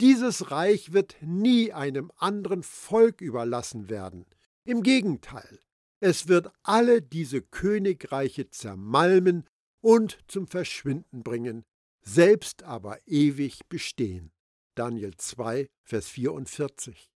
Dieses 0.00 0.50
Reich 0.50 0.92
wird 0.92 1.16
nie 1.22 1.72
einem 1.72 2.12
anderen 2.16 2.62
Volk 2.62 3.22
überlassen 3.22 3.88
werden. 3.88 4.26
Im 4.64 4.82
Gegenteil, 4.82 5.58
es 6.00 6.28
wird 6.28 6.50
alle 6.62 7.00
diese 7.00 7.40
Königreiche 7.40 8.50
zermalmen 8.50 9.48
und 9.80 10.18
zum 10.28 10.48
Verschwinden 10.48 11.22
bringen, 11.22 11.64
selbst 12.02 12.62
aber 12.62 12.98
ewig 13.06 13.66
bestehen. 13.68 14.32
Daniel 14.74 15.16
2, 15.16 15.66
Vers 15.82 16.08
44. 16.08 17.10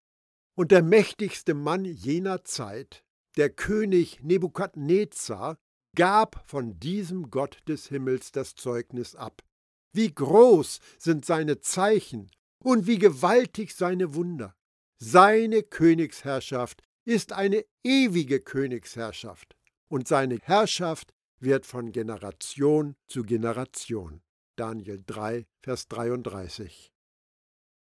Und 0.55 0.71
der 0.71 0.83
mächtigste 0.83 1.55
Mann 1.55 1.85
jener 1.85 2.45
Zeit, 2.45 3.03
der 3.37 3.51
König 3.51 4.23
Nebukadnezar, 4.23 5.59
gab 5.97 6.49
von 6.49 6.79
diesem 6.79 7.31
Gott 7.31 7.59
des 7.67 7.89
Himmels 7.89 8.31
das 8.31 8.55
Zeugnis 8.55 9.17
ab. 9.17 9.43
Wie 9.93 10.15
groß 10.15 10.79
sind 10.99 11.25
seine 11.25 11.59
Zeichen 11.59 12.31
und 12.65 12.87
wie 12.87 12.99
gewaltig 12.99 13.75
seine 13.75 14.15
Wunder. 14.15 14.55
Seine 14.99 15.63
Königsherrschaft 15.63 16.83
ist 17.05 17.33
eine 17.33 17.65
ewige 17.85 18.41
Königsherrschaft 18.41 19.57
und 19.89 20.09
seine 20.09 20.39
Herrschaft 20.43 21.15
wird 21.41 21.67
von 21.67 21.93
Generation 21.93 22.97
zu 23.07 23.23
Generation. 23.23 24.23
Daniel 24.57 25.03
3, 25.07 25.47
Vers 25.63 25.87
33. 25.89 26.93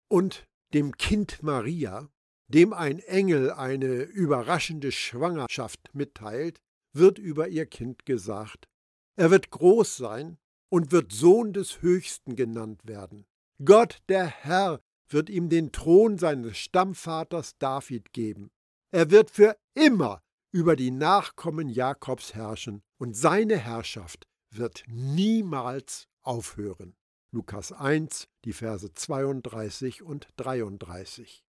Und 0.09 0.45
dem 0.73 0.97
Kind 0.97 1.41
Maria, 1.43 2.09
dem 2.49 2.73
ein 2.73 2.99
Engel 2.99 3.51
eine 3.51 4.01
überraschende 4.01 4.91
Schwangerschaft 4.91 5.89
mitteilt, 5.93 6.59
wird 6.93 7.19
über 7.19 7.47
ihr 7.47 7.65
Kind 7.65 8.05
gesagt, 8.05 8.67
er 9.15 9.31
wird 9.31 9.49
groß 9.49 9.97
sein 9.97 10.37
und 10.69 10.91
wird 10.91 11.11
Sohn 11.11 11.53
des 11.53 11.81
Höchsten 11.81 12.35
genannt 12.35 12.81
werden. 12.83 13.25
Gott 13.63 14.01
der 14.07 14.27
Herr 14.27 14.81
wird 15.09 15.29
ihm 15.29 15.49
den 15.49 15.71
Thron 15.71 16.17
seines 16.17 16.57
Stammvaters 16.57 17.57
David 17.57 18.13
geben. 18.13 18.51
Er 18.91 19.09
wird 19.09 19.31
für 19.31 19.57
immer 19.73 20.21
über 20.51 20.75
die 20.75 20.91
Nachkommen 20.91 21.69
Jakobs 21.69 22.35
herrschen 22.35 22.83
und 22.97 23.15
seine 23.15 23.57
Herrschaft 23.57 24.27
wird 24.51 24.83
niemals 24.87 26.07
aufhören. 26.21 26.95
Lukas 27.31 27.71
1, 27.71 28.27
die 28.45 28.53
Verse 28.53 28.93
32 28.93 30.03
und 30.03 30.27
33. 30.37 31.43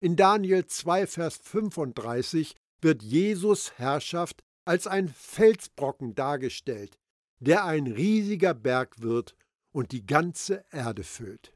In 0.00 0.16
Daniel 0.16 0.66
2, 0.66 1.06
Vers 1.06 1.36
35 1.38 2.54
wird 2.80 3.02
Jesus 3.02 3.72
Herrschaft 3.78 4.42
als 4.64 4.86
ein 4.86 5.08
Felsbrocken 5.08 6.14
dargestellt, 6.14 6.98
der 7.40 7.64
ein 7.64 7.86
riesiger 7.86 8.54
Berg 8.54 9.00
wird 9.02 9.34
und 9.78 9.92
die 9.92 10.04
ganze 10.04 10.64
Erde 10.72 11.04
füllt. 11.04 11.52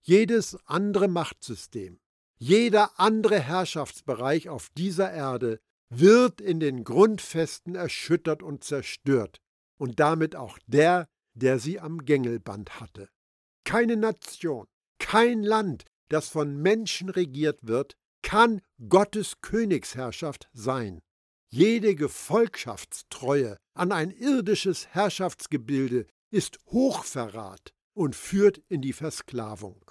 Jedes 0.00 0.56
andere 0.64 1.08
Machtsystem, 1.08 2.00
jeder 2.38 2.98
andere 2.98 3.38
Herrschaftsbereich 3.38 4.48
auf 4.48 4.70
dieser 4.78 5.12
Erde 5.12 5.60
wird 5.90 6.40
in 6.40 6.58
den 6.58 6.84
Grundfesten 6.84 7.74
erschüttert 7.74 8.42
und 8.42 8.64
zerstört, 8.64 9.42
und 9.76 10.00
damit 10.00 10.36
auch 10.36 10.58
der, 10.68 11.06
der 11.34 11.58
sie 11.58 11.78
am 11.78 12.06
Gängelband 12.06 12.80
hatte. 12.80 13.10
Keine 13.64 13.98
Nation, 13.98 14.64
kein 14.98 15.42
Land, 15.42 15.84
das 16.08 16.30
von 16.30 16.56
Menschen 16.56 17.10
regiert 17.10 17.58
wird, 17.66 17.94
kann 18.22 18.62
Gottes 18.88 19.42
Königsherrschaft 19.42 20.48
sein. 20.54 21.02
Jede 21.50 21.94
Gefolgschaftstreue 21.94 23.58
an 23.74 23.92
ein 23.92 24.12
irdisches 24.12 24.86
Herrschaftsgebilde 24.86 26.06
ist 26.34 26.58
Hochverrat 26.66 27.72
und 27.96 28.16
führt 28.16 28.58
in 28.68 28.82
die 28.82 28.92
Versklavung. 28.92 29.88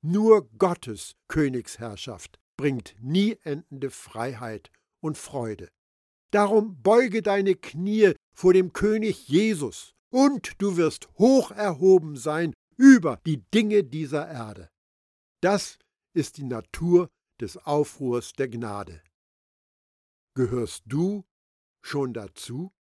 Nur 0.00 0.48
Gottes 0.56 1.14
Königsherrschaft 1.28 2.40
bringt 2.56 2.96
nie 3.00 3.36
endende 3.42 3.90
Freiheit 3.90 4.70
und 5.00 5.18
Freude. 5.18 5.68
Darum 6.30 6.80
beuge 6.80 7.20
deine 7.20 7.54
Knie 7.54 8.14
vor 8.34 8.54
dem 8.54 8.72
König 8.72 9.28
Jesus, 9.28 9.94
und 10.08 10.52
du 10.62 10.78
wirst 10.78 11.08
hoch 11.18 11.50
erhoben 11.50 12.16
sein 12.16 12.54
über 12.78 13.20
die 13.26 13.44
Dinge 13.52 13.84
dieser 13.84 14.26
Erde. 14.26 14.70
Das 15.42 15.78
ist 16.14 16.38
die 16.38 16.44
Natur 16.44 17.10
des 17.42 17.58
Aufruhrs 17.58 18.32
der 18.32 18.48
Gnade. 18.48 19.02
Gehörst 20.34 20.84
du 20.86 21.26
schon 21.82 22.14
dazu? 22.14 22.72